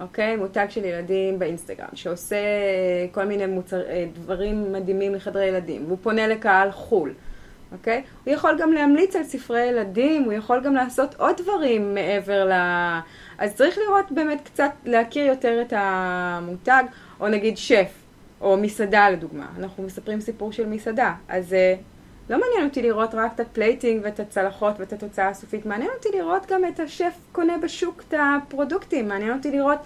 אוקיי? 0.00 0.36
מותג 0.36 0.66
של 0.68 0.84
ילדים 0.84 1.38
באינסטגרם, 1.38 1.88
שעושה 1.94 2.36
כל 3.12 3.24
מיני 3.24 3.46
מוצר, 3.46 3.80
אה, 3.88 4.06
דברים 4.12 4.72
מדהימים 4.72 5.14
לחדרי 5.14 5.46
ילדים, 5.46 5.84
והוא 5.86 5.98
פונה 6.02 6.26
לקהל 6.26 6.70
חו"ל. 6.70 7.12
אוקיי? 7.72 8.02
הוא 8.24 8.34
יכול 8.34 8.58
גם 8.58 8.72
להמליץ 8.72 9.16
על 9.16 9.24
ספרי 9.24 9.60
ילדים, 9.60 10.22
הוא 10.22 10.32
יכול 10.32 10.60
גם 10.60 10.74
לעשות 10.74 11.14
עוד 11.14 11.36
דברים 11.36 11.94
מעבר 11.94 12.44
ל... 12.44 12.52
אז 13.38 13.54
צריך 13.54 13.78
לראות 13.78 14.12
באמת 14.12 14.40
קצת, 14.44 14.70
להכיר 14.84 15.26
יותר 15.26 15.62
את 15.62 15.72
המותג, 15.76 16.84
או 17.20 17.28
נגיד 17.28 17.56
שף, 17.56 17.90
או 18.40 18.56
מסעדה 18.56 19.10
לדוגמה. 19.10 19.46
אנחנו 19.58 19.82
מספרים 19.82 20.20
סיפור 20.20 20.52
של 20.52 20.66
מסעדה, 20.66 21.14
אז 21.28 21.52
אה, 21.52 21.74
לא 22.30 22.40
מעניין 22.40 22.68
אותי 22.68 22.82
לראות 22.82 23.14
רק 23.14 23.32
את 23.34 23.40
ה 23.40 23.48
plating 23.48 24.00
ואת 24.04 24.20
הצלחות 24.20 24.74
ואת 24.78 24.92
התוצאה 24.92 25.28
הסופית, 25.28 25.66
מעניין 25.66 25.90
אותי 25.96 26.08
לראות 26.14 26.46
גם 26.50 26.64
את 26.64 26.80
השף 26.80 27.14
קונה 27.32 27.58
בשוק 27.58 28.02
את 28.08 28.14
הפרודוקטים, 28.18 29.08
מעניין 29.08 29.32
אותי 29.32 29.50
לראות, 29.50 29.78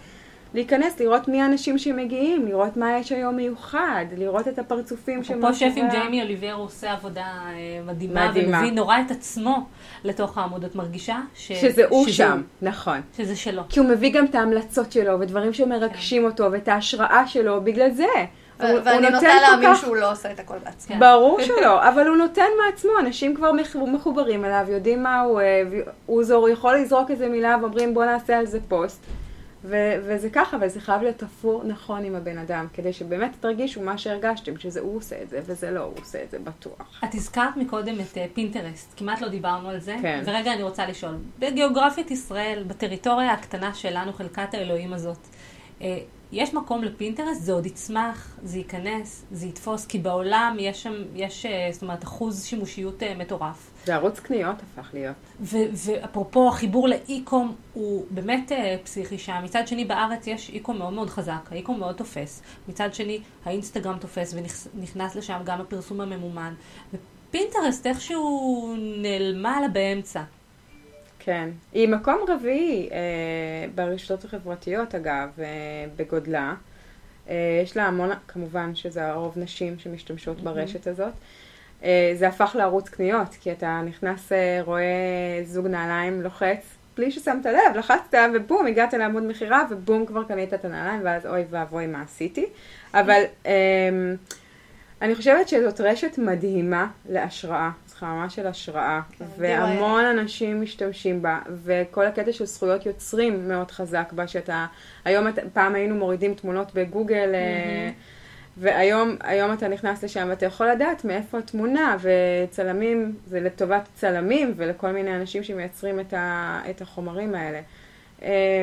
להיכנס, 0.54 1.00
לראות 1.00 1.28
מי 1.28 1.42
האנשים 1.42 1.78
שמגיעים, 1.78 2.46
לראות 2.46 2.76
מה 2.76 2.98
יש 2.98 3.12
היום 3.12 3.36
מיוחד, 3.36 4.04
לראות 4.16 4.48
את 4.48 4.58
הפרצופים 4.58 5.24
של 5.24 5.40
פה 5.40 5.54
שף 5.54 5.72
עם 5.76 5.88
ג'יימי 5.90 6.22
אוליבר 6.22 6.52
עושה 6.52 6.92
עבודה 6.92 7.24
אה, 7.24 7.80
מדהימה, 7.86 8.28
מדהימה. 8.28 8.58
ומביא 8.58 8.72
נורא 8.72 8.96
את 9.06 9.10
עצמו 9.10 9.66
לתוך 10.04 10.38
העמוד. 10.38 10.64
את 10.64 10.74
מרגישה 10.74 11.18
ש... 11.34 11.52
שזה 11.52 11.84
הוא 11.88 12.06
שזה 12.06 12.12
שם, 12.12 12.42
נכון. 12.62 13.00
שזה 13.16 13.36
שלו. 13.36 13.62
כי 13.68 13.80
הוא 13.80 13.88
מביא 13.88 14.12
גם 14.12 14.24
את 14.24 14.34
ההמלצות 14.34 14.92
שלו, 14.92 15.20
ודברים 15.20 15.52
שמרגשים 15.52 16.24
אותו, 16.24 16.52
ואת 16.52 16.68
ההשראה 16.68 17.26
שלו, 17.26 17.60
בגלל 17.60 17.90
זה. 17.90 18.06
ואני 18.84 19.10
נוטה 19.10 19.26
להאמין 19.40 19.74
כך- 19.74 19.80
שהוא 19.80 19.96
לא 19.96 20.12
עושה 20.12 20.32
את 20.32 20.40
הכל 20.40 20.58
בעצמו. 20.64 20.96
ברור 21.04 21.40
שלא, 21.42 21.88
אבל 21.88 22.06
הוא 22.06 22.16
נותן 22.16 22.46
מעצמו, 22.66 22.90
אנשים 23.00 23.34
כבר 23.36 23.52
מח- 23.52 23.76
מחוברים 23.76 24.44
אליו, 24.44 24.64
יודעים 24.68 25.02
מה 25.02 25.20
הוא 25.20 25.32
אוהב, 25.32 25.68
הוא 26.06 26.24
זור, 26.24 26.38
הוא 26.40 26.48
יכול 26.48 26.76
לזרוק 26.76 27.10
איזה 27.10 27.28
מילה 27.28 27.56
ואומרים 27.60 27.94
בוא 27.94 28.04
נעשה 28.04 28.38
על 28.38 28.46
זה 28.46 28.58
פוסט. 28.68 29.04
ו- 29.64 29.94
וזה 30.04 30.30
ככה, 30.30 30.56
אבל 30.56 30.68
זה 30.68 30.80
חייב 30.80 31.02
להיות 31.02 31.16
תפור 31.18 31.62
נכון 31.64 32.04
עם 32.04 32.14
הבן 32.14 32.38
אדם, 32.38 32.66
כדי 32.74 32.92
שבאמת 32.92 33.30
תרגישו 33.40 33.80
מה 33.82 33.98
שהרגשתם, 33.98 34.58
שזה 34.58 34.80
הוא 34.80 34.96
עושה 34.96 35.16
את 35.22 35.30
זה, 35.30 35.40
וזה 35.46 35.70
לא 35.70 35.80
הוא 35.80 35.92
עושה 36.00 36.22
את 36.24 36.30
זה, 36.30 36.38
בטוח. 36.38 37.00
את 37.04 37.14
הזכרת 37.14 37.56
מקודם 37.56 37.94
את 38.00 38.18
אה, 38.18 38.26
פינטרסט, 38.34 38.92
כמעט 38.96 39.20
לא 39.20 39.28
דיברנו 39.28 39.68
על 39.68 39.78
זה. 39.80 39.96
כן. 40.02 40.22
ורגע 40.26 40.52
אני 40.52 40.62
רוצה 40.62 40.86
לשאול, 40.86 41.12
בגיאוגרפיית 41.38 42.10
ישראל, 42.10 42.64
בטריטוריה 42.66 43.32
הקטנה 43.32 43.74
שלנו, 43.74 44.12
חלקת 44.12 44.54
האלוהים 44.54 44.92
הזאת, 44.92 45.18
אה, 45.82 45.98
יש 46.32 46.54
מקום 46.54 46.84
לפינטרסט? 46.84 47.42
זה 47.42 47.52
עוד 47.52 47.66
יצמח, 47.66 48.36
זה 48.42 48.58
ייכנס, 48.58 49.24
זה 49.32 49.46
יתפוס, 49.46 49.86
כי 49.86 49.98
בעולם 49.98 50.56
יש 50.60 50.82
שם, 50.82 50.92
יש, 51.14 51.46
אה, 51.46 51.68
זאת 51.72 51.82
אומרת, 51.82 52.04
אחוז 52.04 52.44
שימושיות 52.44 53.02
אה, 53.02 53.14
מטורף. 53.14 53.70
זה 53.84 53.94
ערוץ 53.94 54.20
קניות 54.20 54.56
הפך 54.62 54.90
להיות. 54.94 55.16
ו- 55.40 55.56
ואפרופו 55.72 56.48
החיבור 56.48 56.88
לאי-קום 56.88 57.54
הוא 57.74 58.06
באמת 58.10 58.52
אה, 58.52 58.76
פסיכי 58.84 59.18
שם. 59.18 59.40
מצד 59.44 59.68
שני 59.68 59.84
בארץ 59.84 60.26
יש 60.26 60.50
אי-קום 60.50 60.78
מאוד 60.78 60.92
מאוד 60.92 61.10
חזק, 61.10 61.48
האי-קום 61.50 61.78
מאוד 61.78 61.94
תופס. 61.94 62.42
מצד 62.68 62.94
שני 62.94 63.20
האינסטגרם 63.44 63.98
תופס 63.98 64.34
ונכנס 64.74 65.16
לשם 65.16 65.40
גם 65.44 65.60
הפרסום 65.60 66.00
הממומן. 66.00 66.54
ופינטרסט 66.94 67.86
איכשהו 67.86 68.74
נעלמה 68.78 69.60
לה 69.60 69.68
באמצע. 69.68 70.22
כן. 71.20 71.48
היא 71.72 71.88
מקום 71.88 72.18
רביעי 72.28 72.88
אה, 72.92 72.96
ברשתות 73.74 74.24
החברתיות, 74.24 74.94
אגב, 74.94 75.28
אה, 75.38 75.44
בגודלה. 75.96 76.54
אה, 77.28 77.60
יש 77.62 77.76
לה 77.76 77.86
המון, 77.86 78.10
כמובן 78.28 78.74
שזה 78.74 79.06
הרוב 79.06 79.34
נשים 79.36 79.78
שמשתמשות 79.78 80.40
ברשת 80.40 80.86
הזאת. 80.86 81.12
אה, 81.84 82.12
זה 82.14 82.28
הפך 82.28 82.56
לערוץ 82.58 82.88
קניות, 82.88 83.28
כי 83.40 83.52
אתה 83.52 83.80
נכנס, 83.84 84.32
אה, 84.32 84.60
רואה 84.64 84.82
זוג 85.44 85.66
נעליים, 85.66 86.22
לוחץ, 86.22 86.76
בלי 86.96 87.10
ששמת 87.10 87.46
לב, 87.46 87.76
לחצת 87.76 88.14
ובום, 88.34 88.66
הגעת 88.66 88.94
לעמוד 88.94 89.22
מכירה, 89.22 89.64
ובום, 89.70 90.06
כבר 90.06 90.24
קנית 90.24 90.54
את 90.54 90.64
הנעליים, 90.64 91.00
ואז 91.04 91.26
אוי 91.26 91.44
ואבוי 91.50 91.86
מה 91.86 92.02
עשיתי. 92.02 92.46
אבל 92.94 93.22
אה, 93.46 93.52
אני 95.02 95.14
חושבת 95.14 95.48
שזאת 95.48 95.80
רשת 95.80 96.18
מדהימה 96.18 96.86
להשראה, 97.08 97.70
ממש 98.06 98.34
של 98.36 98.46
השראה, 98.46 99.00
כן, 99.18 99.24
והמון 99.38 100.04
אנשים 100.04 100.62
משתמשים 100.62 101.22
בה, 101.22 101.38
וכל 101.64 102.06
הקטע 102.06 102.32
של 102.32 102.44
זכויות 102.44 102.86
יוצרים 102.86 103.48
מאוד 103.48 103.70
חזק 103.70 104.12
בה, 104.12 104.26
שאתה, 104.26 104.66
היום, 105.04 105.28
את- 105.28 105.38
פעם 105.52 105.74
היינו 105.74 105.94
מורידים 105.94 106.34
תמונות 106.34 106.74
בגוגל, 106.74 107.30
אה, 107.34 107.90
והיום 108.56 109.16
היום 109.20 109.52
אתה 109.52 109.68
נכנס 109.68 110.04
לשם 110.04 110.26
ואתה 110.30 110.46
יכול 110.46 110.66
לדעת 110.70 111.04
מאיפה 111.04 111.38
התמונה, 111.38 111.96
וצלמים, 112.00 113.14
זה 113.26 113.40
לטובת 113.40 113.88
צלמים 113.94 114.52
ולכל 114.56 114.90
מיני 114.90 115.16
אנשים 115.16 115.42
שמייצרים 115.42 116.00
את, 116.00 116.12
ה, 116.14 116.60
את 116.70 116.80
החומרים 116.80 117.34
האלה. 117.34 117.60
אה, 118.22 118.62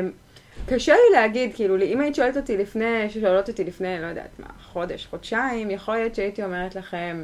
קשה 0.67 0.93
לי 0.93 1.15
להגיד, 1.19 1.52
כאילו, 1.56 1.82
אם 1.82 2.02
היית 2.02 2.15
שואלת 2.15 2.38
אותי 2.38 2.58
לפני, 2.58 3.10
ששואלות 3.10 3.50
אותי 3.50 3.63
לפני, 3.63 4.02
לא 4.02 4.06
יודעת 4.08 4.30
מה, 4.39 4.47
חודש, 4.63 5.06
חודשיים, 5.06 5.71
יכול 5.71 5.95
להיות 5.95 6.15
שהייתי 6.15 6.43
אומרת 6.43 6.76
לכם, 6.76 7.23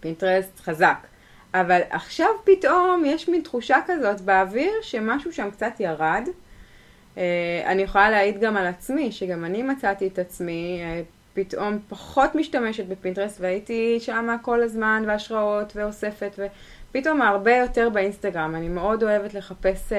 פינטרסט 0.00 0.60
חזק. 0.60 1.06
אבל 1.54 1.80
עכשיו 1.90 2.28
פתאום 2.44 3.02
יש 3.06 3.28
מין 3.28 3.42
תחושה 3.42 3.76
כזאת 3.86 4.20
באוויר 4.20 4.72
שמשהו 4.82 5.32
שם 5.32 5.50
קצת 5.50 5.72
ירד. 5.80 6.28
אה, 7.18 7.62
אני 7.66 7.82
יכולה 7.82 8.10
להעיד 8.10 8.40
גם 8.40 8.56
על 8.56 8.66
עצמי, 8.66 9.12
שגם 9.12 9.44
אני 9.44 9.62
מצאתי 9.62 10.06
את 10.06 10.18
עצמי 10.18 10.80
אה, 10.82 11.02
פתאום 11.34 11.78
פחות 11.88 12.34
משתמשת 12.34 12.86
בפינטרסט, 12.86 13.40
והייתי 13.40 13.98
שמה 14.00 14.36
כל 14.42 14.62
הזמן, 14.62 15.02
והשראות, 15.06 15.72
ואוספת, 15.76 16.38
ופתאום 16.90 17.22
הרבה 17.22 17.56
יותר 17.56 17.88
באינסטגרם. 17.88 18.54
אני 18.54 18.68
מאוד 18.68 19.02
אוהבת 19.02 19.34
לחפש 19.34 19.92
אה, 19.92 19.98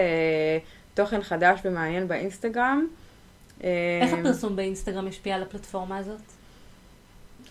תוכן 0.93 1.21
חדש 1.21 1.59
ומעניין 1.65 2.07
באינסטגרם. 2.07 2.87
אה, 3.63 3.69
איך 4.01 4.13
הפרסום 4.13 4.55
באינסטגרם 4.55 5.07
השפיע 5.07 5.35
על 5.35 5.43
הפלטפורמה 5.43 5.97
הזאת? 5.97 6.38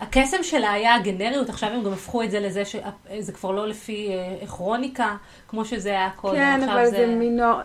הקסם 0.00 0.42
שלה 0.42 0.72
היה 0.72 0.94
הגנריות, 0.94 1.48
עכשיו 1.48 1.68
הם 1.70 1.82
גם 1.82 1.92
הפכו 1.92 2.22
את 2.22 2.30
זה 2.30 2.40
לזה 2.40 2.64
שזה 2.64 3.32
כבר 3.32 3.50
לא 3.50 3.68
לפי 3.68 4.08
אה, 4.40 4.46
כרוניקה, 4.46 5.16
כמו 5.48 5.64
שזה 5.64 5.88
היה 5.88 6.10
קודם. 6.16 6.36
כן, 6.36 6.68
אבל 6.68 6.86
זה 6.86 7.06
מינור... 7.06 7.60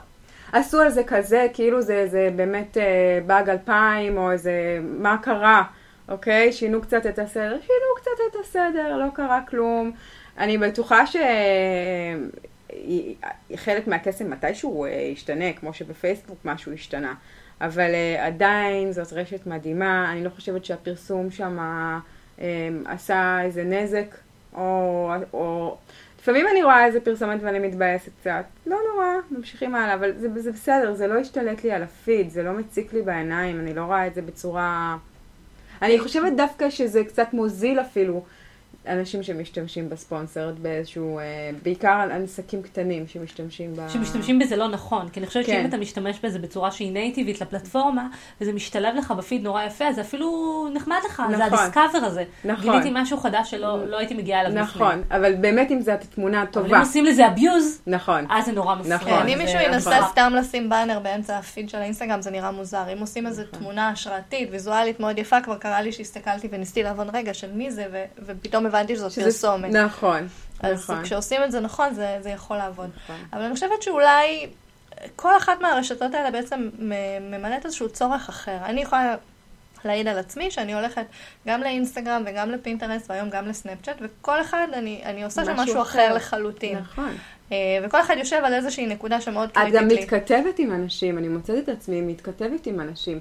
עשו 0.52 0.82
על 0.82 0.90
זה 0.90 1.04
כזה, 1.04 1.48
כאילו 1.54 1.82
זה, 1.82 2.08
זה 2.08 2.30
באמת 2.36 2.78
אה, 2.78 3.20
באג 3.26 3.50
2000, 3.50 4.18
או 4.18 4.32
איזה, 4.32 4.80
מה 4.82 5.18
קרה, 5.22 5.64
אוקיי? 6.10 6.54
שינו 6.54 6.82
קצת 6.82 7.06
את 7.06 7.20
הסדר, 7.20 7.58
שינו 7.62 7.96
קצת 7.96 8.12
את 8.32 8.46
הסדר, 8.46 8.98
לא 8.98 9.06
קרה 9.14 9.42
כלום. 9.50 9.92
אני 10.38 10.58
בטוחה 10.58 11.04
היא- 12.70 13.16
חלק 13.56 13.88
מהקסם 13.88 14.30
מתישהו 14.30 14.86
אה, 14.86 14.90
ישתנה, 14.90 15.54
כמו 15.54 15.74
שבפייסבוק 15.74 16.38
משהו 16.46 16.74
השתנה. 16.74 17.14
אבל 17.62 17.92
אה, 17.94 18.26
עדיין 18.26 18.92
זאת 18.92 19.14
רשת 19.14 19.48
מדהימה, 19.48 20.12
אני 20.12 20.24
לא 20.24 20.30
חושבת 20.30 20.66
שהפרסום 20.66 21.32
שם 21.32 21.60
אה, 21.60 22.00
עשה 22.86 23.42
איזה 23.44 23.64
נזק, 23.64 24.16
או, 24.56 25.10
או... 25.34 25.78
לפעמים 26.20 26.46
אני 26.52 26.64
רואה 26.64 26.86
איזה 26.86 27.00
פרסומת 27.00 27.40
ואני 27.42 27.60
מתבאסת 27.60 28.12
קצת, 28.22 28.44
לא 28.68 28.78
נורא, 28.94 29.06
ממשיכים 29.32 29.76
הלאה, 29.76 29.94
אבל 29.94 30.12
זה, 30.18 30.42
זה 30.42 30.52
בסדר, 30.52 30.94
זה 30.94 31.08
לא 31.08 31.20
השתלט 31.20 31.64
לי 31.64 31.72
על 31.72 31.84
הפיד, 31.84 32.30
זה 32.30 32.44
לא 32.44 32.52
מציק 32.54 32.94
לי 32.94 33.02
בעיניים, 33.02 33.60
אני 33.60 33.74
לא 33.74 33.82
רואה 33.82 34.08
את 34.08 34.16
זה 34.16 34.22
בצורה... 34.22 34.98
אני 35.82 36.00
חושבת 36.00 36.34
דווקא 36.38 36.70
שזה 36.70 37.04
קצת 37.04 37.28
מוזיל 37.34 37.82
אפילו 37.82 38.24
אנשים 38.88 39.24
שמשתמשים 39.24 39.90
בספונסרד 39.90 40.60
באיזשהו, 40.60 41.20
אה, 41.20 41.24
בעיקר 41.64 41.88
על 42.12 42.24
עסקים 42.24 42.62
קטנים 42.62 43.08
שמשתמשים 43.08 43.74
ב... 43.76 43.90
שמשתמשים 43.90 44.40
בזה 44.40 44.56
לא 44.56 44.68
נכון, 44.68 45.10
כי 45.10 45.20
אני 45.20 45.28
חושבת 45.28 45.46
כן. 45.46 45.52
שאם 45.52 45.66
אתה 45.66 45.78
משתמש 45.78 46.20
בזה 46.24 46.40
בצורה 46.40 46.72
שהיא 46.72 46.92
נייטיבית 46.92 47.42
לפלטפורמה, 47.42 48.08
וזה 48.42 48.54
משתלב 48.54 48.96
לך 48.96 49.12
בפיד 49.12 49.44
נורא 49.44 49.64
יפה, 49.64 49.86
אז 49.88 49.96
זה 49.96 50.02
אפילו 50.02 50.68
נחמד 50.74 50.98
לך, 51.06 51.24
זה 51.30 51.38
נכון. 51.38 51.60
הדיסקאבר 51.60 52.06
הזה. 52.06 52.24
נכון. 52.46 52.72
גיליתי 52.72 52.90
משהו 52.94 53.18
חדש 53.18 53.52
שלא 53.52 53.86
לא 53.88 53.98
הייתי 53.98 54.14
מגיעה 54.14 54.42
אליו 54.42 54.52
לפני. 54.52 54.62
נכון, 54.62 55.02
אבל 55.12 55.36
באמת 55.36 55.72
אם 55.72 55.82
זאת 55.82 56.04
תמונה 56.16 56.42
אבל 56.42 56.52
טובה. 56.52 56.78
אם 56.78 56.82
עושים 56.82 57.06
לזה 57.06 57.28
abuse, 57.28 57.82
נכון. 57.88 58.26
אז 58.30 58.46
זה 58.46 58.52
נורא 58.52 58.76
מפריע. 58.76 58.96
נכון. 58.96 59.10
כן, 59.10 59.28
אם 59.28 59.38
זה 59.38 59.44
מישהו 59.44 59.60
נכון. 59.60 59.74
ינסה 59.74 59.98
סתם 60.12 60.34
לשים 60.36 60.70
באנר 60.70 61.00
באמצע 61.00 61.38
הפיד 61.38 61.70
של 61.70 61.78
האינסטגרם, 61.78 62.22
זה 62.22 62.32
נראה 62.32 62.52
מוזר. 62.52 62.84
אם 62.94 62.98
עושים 62.98 63.28
איזו 63.28 63.44
תמונה 63.52 63.90
השראתית, 63.90 64.50
ויזואלית 64.52 65.00
מאוד 65.00 65.18
יפה, 65.18 65.42
כבר 65.42 65.58
קרה 65.58 65.82
לי 65.82 65.92
שהסתכלתי 65.92 66.48
וניסיתי 66.52 66.84
להבין 66.84 67.08
רגע 67.14 67.34
של 67.34 67.52
מי 67.52 67.72
זה, 67.72 67.86
ו- 67.92 68.04
ופתאום 68.26 68.66
הבנתי 68.76 68.96
שזאת 68.96 69.12
שזה- 69.12 69.24
פרסומת. 69.24 69.72
נכון, 69.74 70.28
אז 70.60 70.84
נכון. 70.84 71.04
כשעושים 71.04 71.44
את 71.44 71.52
זה 71.52 71.60
נכון, 71.60 71.94
זה, 71.94 72.18
זה 72.22 72.30
יכול 72.30 72.58
לעבוד. 72.58 72.90
נכון. 73.04 73.16
אבל 73.34 73.42
אני 73.42 73.54
חושבת 73.54 73.82
שאולי 73.82 74.48
כל 75.16 75.38
אחת 75.38 75.62
מהרשתות 75.62 76.14
האלה 76.14 76.32
בעצם 76.32 76.70
ממלאת 77.32 77.66
איזשהו 77.66 77.90
צורך 77.90 78.30
אחר. 78.30 78.58
אני 78.66 78.82
יכולה 78.82 79.16
להעיד 79.86 80.08
על 80.08 80.18
עצמי 80.18 80.52
שאני 80.52 80.74
הולכת 80.74 81.06
גם 81.48 81.62
לאינסטגרם 81.62 82.24
וגם 82.26 82.52
לפינטרסט, 82.52 83.10
והיום 83.10 83.30
גם 83.30 83.48
לסנאפצ'אט, 83.48 83.96
וכל 84.02 84.42
אחד 84.42 84.68
אני, 84.74 85.02
אני 85.06 85.24
עושה 85.24 85.46
שם 85.46 85.56
משהו 85.56 85.82
אחר 85.82 86.06
אחר. 86.08 86.14
לחלוטין. 86.16 86.78
נכון. 86.80 87.18
אה, 87.52 87.58
וכל 87.84 88.02
אחד 88.02 88.16
יושב 88.18 88.42
על 88.44 88.54
איזושהי 88.54 88.86
נקודה 88.86 89.22
שמאוד 89.22 89.50
את 89.50 89.58
גם 89.58 89.64
קריטית 89.72 89.90
לי. 89.90 90.04
מתכתבת 90.04 90.60
עם 90.60 90.72
אנשים, 90.72 91.18
אני 91.18 91.28
מוצאת 91.28 91.64
את 91.64 91.70
עצמי 91.70 92.02
מתכתבת 92.02 92.66
עם 92.68 92.80
אנשים 92.80 93.20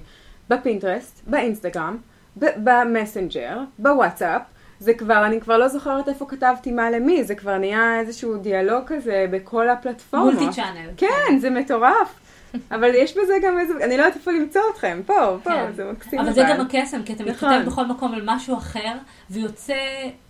בפינטרסט, 0.49 1.21
באינסטגרם, 1.27 1.97
במסנג'ר, 2.35 3.57
בוואטסאפ. 3.79 4.41
זה 4.83 4.93
כבר, 4.93 5.25
אני 5.25 5.41
כבר 5.41 5.57
לא 5.57 5.67
זוכרת 5.67 6.09
איפה 6.09 6.25
כתבתי 6.25 6.71
מה 6.71 6.91
למי, 6.91 7.23
זה 7.23 7.35
כבר 7.35 7.57
נהיה 7.57 7.99
איזשהו 7.99 8.37
דיאלוג 8.37 8.83
כזה 8.87 9.25
בכל 9.31 9.69
הפלטפורמות. 9.69 10.33
מולטי 10.33 10.55
צ'אנל. 10.55 10.89
כן, 10.97 11.37
זה 11.39 11.49
מטורף. 11.49 12.19
אבל 12.71 12.91
יש 12.95 13.17
בזה 13.17 13.33
גם 13.43 13.59
איזה, 13.59 13.73
אני 13.85 13.97
לא 13.97 14.03
יודעת 14.03 14.15
איפה 14.15 14.31
למצוא 14.31 14.61
אתכם, 14.73 15.01
פה, 15.05 15.37
פה, 15.43 15.49
כן. 15.49 15.71
זה 15.75 15.91
מקסים. 15.91 16.19
אבל 16.19 16.33
זה 16.33 16.43
גם 16.49 16.61
הקסם, 16.61 17.03
כי 17.03 17.13
אתה 17.13 17.23
מתכתב 17.23 17.45
נכון. 17.45 17.65
בכל 17.65 17.85
מקום 17.85 18.13
על 18.13 18.21
משהו 18.25 18.57
אחר, 18.57 18.93
ויוצא 19.29 19.73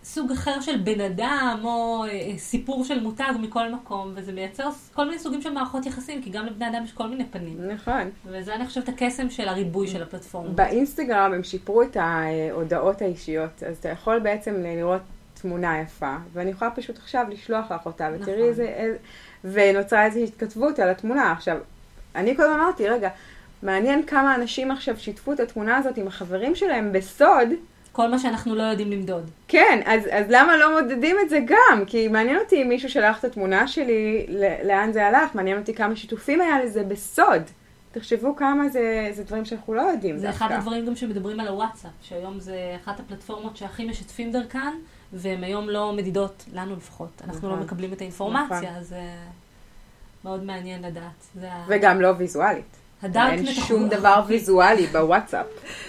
סוג 0.03 0.31
אחר 0.31 0.61
של 0.61 0.77
בן 0.77 1.01
אדם, 1.01 1.59
או 1.63 2.05
אה, 2.09 2.37
סיפור 2.37 2.83
של 2.85 2.99
מותג 3.03 3.31
מכל 3.39 3.69
מקום, 3.71 4.11
וזה 4.15 4.31
מייצר 4.31 4.69
כל 4.93 5.05
מיני 5.05 5.19
סוגים 5.19 5.41
של 5.41 5.53
מערכות 5.53 5.85
יחסים, 5.85 6.21
כי 6.21 6.29
גם 6.29 6.45
לבני 6.45 6.67
אדם 6.69 6.83
יש 6.83 6.91
כל 6.91 7.07
מיני 7.07 7.25
פנים. 7.25 7.57
נכון. 7.73 8.09
וזה 8.25 8.55
אני 8.55 8.67
חושבת 8.67 8.89
הקסם 8.89 9.29
של 9.29 9.47
הריבוי 9.47 9.87
של 9.87 10.03
הפלטפורמה. 10.03 10.49
באינסטגרם 10.49 11.33
הם 11.33 11.43
שיפרו 11.43 11.81
את 11.83 11.97
ההודעות 11.99 13.01
האישיות, 13.01 13.63
אז 13.69 13.77
אתה 13.77 13.89
יכול 13.89 14.19
בעצם 14.19 14.55
לראות 14.63 15.01
תמונה 15.41 15.79
יפה, 15.81 16.15
ואני 16.33 16.51
יכולה 16.51 16.71
פשוט 16.71 16.97
עכשיו 16.97 17.25
לשלוח 17.29 17.71
לך 17.71 17.85
אותה, 17.85 18.09
ותראי 18.13 18.35
נכון. 18.35 18.47
איזה- 18.49 18.95
ונוצרה 19.43 20.05
איזושהי 20.05 20.23
התכתבות 20.23 20.79
על 20.79 20.89
התמונה. 20.89 21.31
עכשיו, 21.31 21.57
אני 22.15 22.35
קודם 22.35 22.51
אמרתי, 22.51 22.89
רגע, 22.89 23.09
מעניין 23.63 24.05
כמה 24.05 24.35
אנשים 24.35 24.71
עכשיו 24.71 24.97
שיתפו 24.97 25.33
את 25.33 25.39
התמונה 25.39 25.77
הזאת 25.77 25.97
עם 25.97 26.07
החברים 26.07 26.55
שלהם 26.55 26.91
בסוד. 26.91 27.49
כל 27.91 28.07
מה 28.07 28.19
שאנחנו 28.19 28.55
לא 28.55 28.63
יודעים 28.63 28.91
למדוד. 28.91 29.29
כן, 29.47 29.81
אז, 29.85 30.03
אז 30.11 30.25
למה 30.29 30.57
לא 30.57 30.81
מודדים 30.81 31.15
את 31.25 31.29
זה 31.29 31.39
גם? 31.45 31.85
כי 31.87 32.07
מעניין 32.07 32.37
אותי 32.37 32.61
אם 32.63 32.69
מישהו 32.69 32.89
שלח 32.89 33.19
את 33.19 33.25
התמונה 33.25 33.67
שלי, 33.67 34.25
לאן 34.63 34.91
זה 34.91 35.07
הלך, 35.07 35.35
מעניין 35.35 35.57
אותי 35.57 35.73
כמה 35.73 35.95
שיתופים 35.95 36.41
היה 36.41 36.63
לזה 36.63 36.83
בסוד. 36.83 37.41
תחשבו 37.91 38.35
כמה 38.35 38.69
זה, 38.69 39.09
זה 39.11 39.23
דברים 39.23 39.45
שאנחנו 39.45 39.73
לא 39.73 39.81
יודעים 39.81 40.17
זה 40.17 40.27
דווקא. 40.27 40.45
אחד 40.45 40.55
הדברים 40.55 40.85
גם 40.85 40.95
שמדברים 40.95 41.39
על 41.39 41.47
הוואטסאפ, 41.47 41.91
שהיום 42.01 42.39
זה 42.39 42.77
אחת 42.83 42.99
הפלטפורמות 42.99 43.57
שהכי 43.57 43.85
משתפים 43.85 44.31
דרכן, 44.31 44.73
והן 45.13 45.43
היום 45.43 45.69
לא 45.69 45.93
מדידות, 45.93 46.45
לנו 46.53 46.75
לפחות. 46.75 47.21
אנחנו 47.27 47.47
לא 47.49 47.53
נכון. 47.53 47.65
מקבלים 47.65 47.93
את 47.93 48.01
האינפורמציה, 48.01 48.57
נכון. 48.57 48.75
אז 48.75 48.87
זה 48.87 49.01
מאוד 50.25 50.43
מעניין 50.43 50.81
לדעת. 50.83 51.03
זה 51.41 51.51
ה- 51.53 51.63
וגם 51.67 52.01
לא 52.01 52.09
ויזואלית. 52.17 52.77
הדארקנט 53.03 53.47
אין 53.47 53.53
שום. 53.55 53.89
דבר 53.89 54.21
ויזואלי 54.27 54.87
בוואטסאפ. 54.87 55.45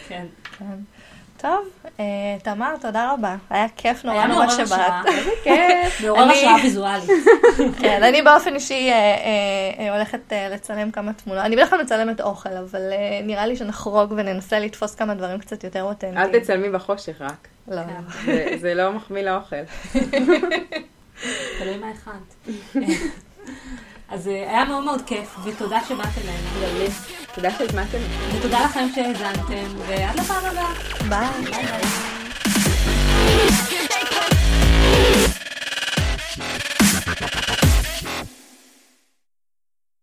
כן. 0.09 0.27
כן. 0.59 0.64
טוב, 1.37 1.68
אה, 2.01 2.05
תמר, 2.42 2.77
תודה 2.81 3.12
רבה. 3.12 3.37
היה 3.51 3.66
כיף 3.77 4.05
נורא 4.05 4.16
היה 4.16 4.27
נורא 4.27 4.47
מעורר 4.47 4.62
השראה. 4.62 5.03
שבאת. 5.05 5.14
כיף. 5.44 6.01
מעורר 6.01 6.23
אני- 6.25 6.33
השראה 6.33 6.55
ויזואלית. 6.62 7.11
כן, 7.81 8.03
אני 8.03 8.23
באופן 8.23 8.55
אישי 8.55 8.90
אה, 8.90 8.94
אה, 9.79 9.94
הולכת 9.94 10.20
לצלם 10.53 10.90
כמה 10.90 11.12
תמונות. 11.12 11.44
אני 11.44 11.57
בדרך 11.57 11.70
כלל 11.70 11.83
מצלמת 11.83 12.20
אוכל, 12.20 12.49
אבל 12.70 12.81
אה, 12.92 13.20
נראה 13.25 13.47
לי 13.47 13.57
שנחרוג 13.57 14.12
וננסה 14.16 14.59
לתפוס 14.59 14.94
כמה 14.94 15.14
דברים 15.14 15.38
קצת 15.38 15.64
יותר 15.64 15.83
אותנטיים. 15.83 16.18
אל 16.35 16.40
תצלמי 16.40 16.70
בחושך 16.70 17.20
רק. 17.20 17.49
לא. 17.68 17.81
כן. 17.87 18.01
זה- 18.27 18.47
זה 18.61 18.75
לא 18.75 18.92
מחמיא 18.92 19.23
לאוכל. 19.23 19.57
תלוי 21.59 21.77
מה 21.81 21.87
הכנת. 21.90 22.57
אז 24.14 24.29
אה, 24.29 24.50
היה 24.50 24.64
מאוד 24.64 24.85
מאוד 24.85 25.03
כיף, 25.07 25.37
ותודה 25.44 25.79
שבאתם 25.88 26.20
אלינו. 26.24 26.87
תודה 27.35 27.50
שהזמנתם. 27.59 27.98
ותודה 28.38 28.64
לכם 28.64 28.88
שהאזנתם, 28.94 29.79
ועד 29.87 30.20
לפעם 30.20 30.44
הבאה. 30.44 30.74
ביי. 31.09 31.44
ביי 31.44 31.66
ביי. 31.66 31.81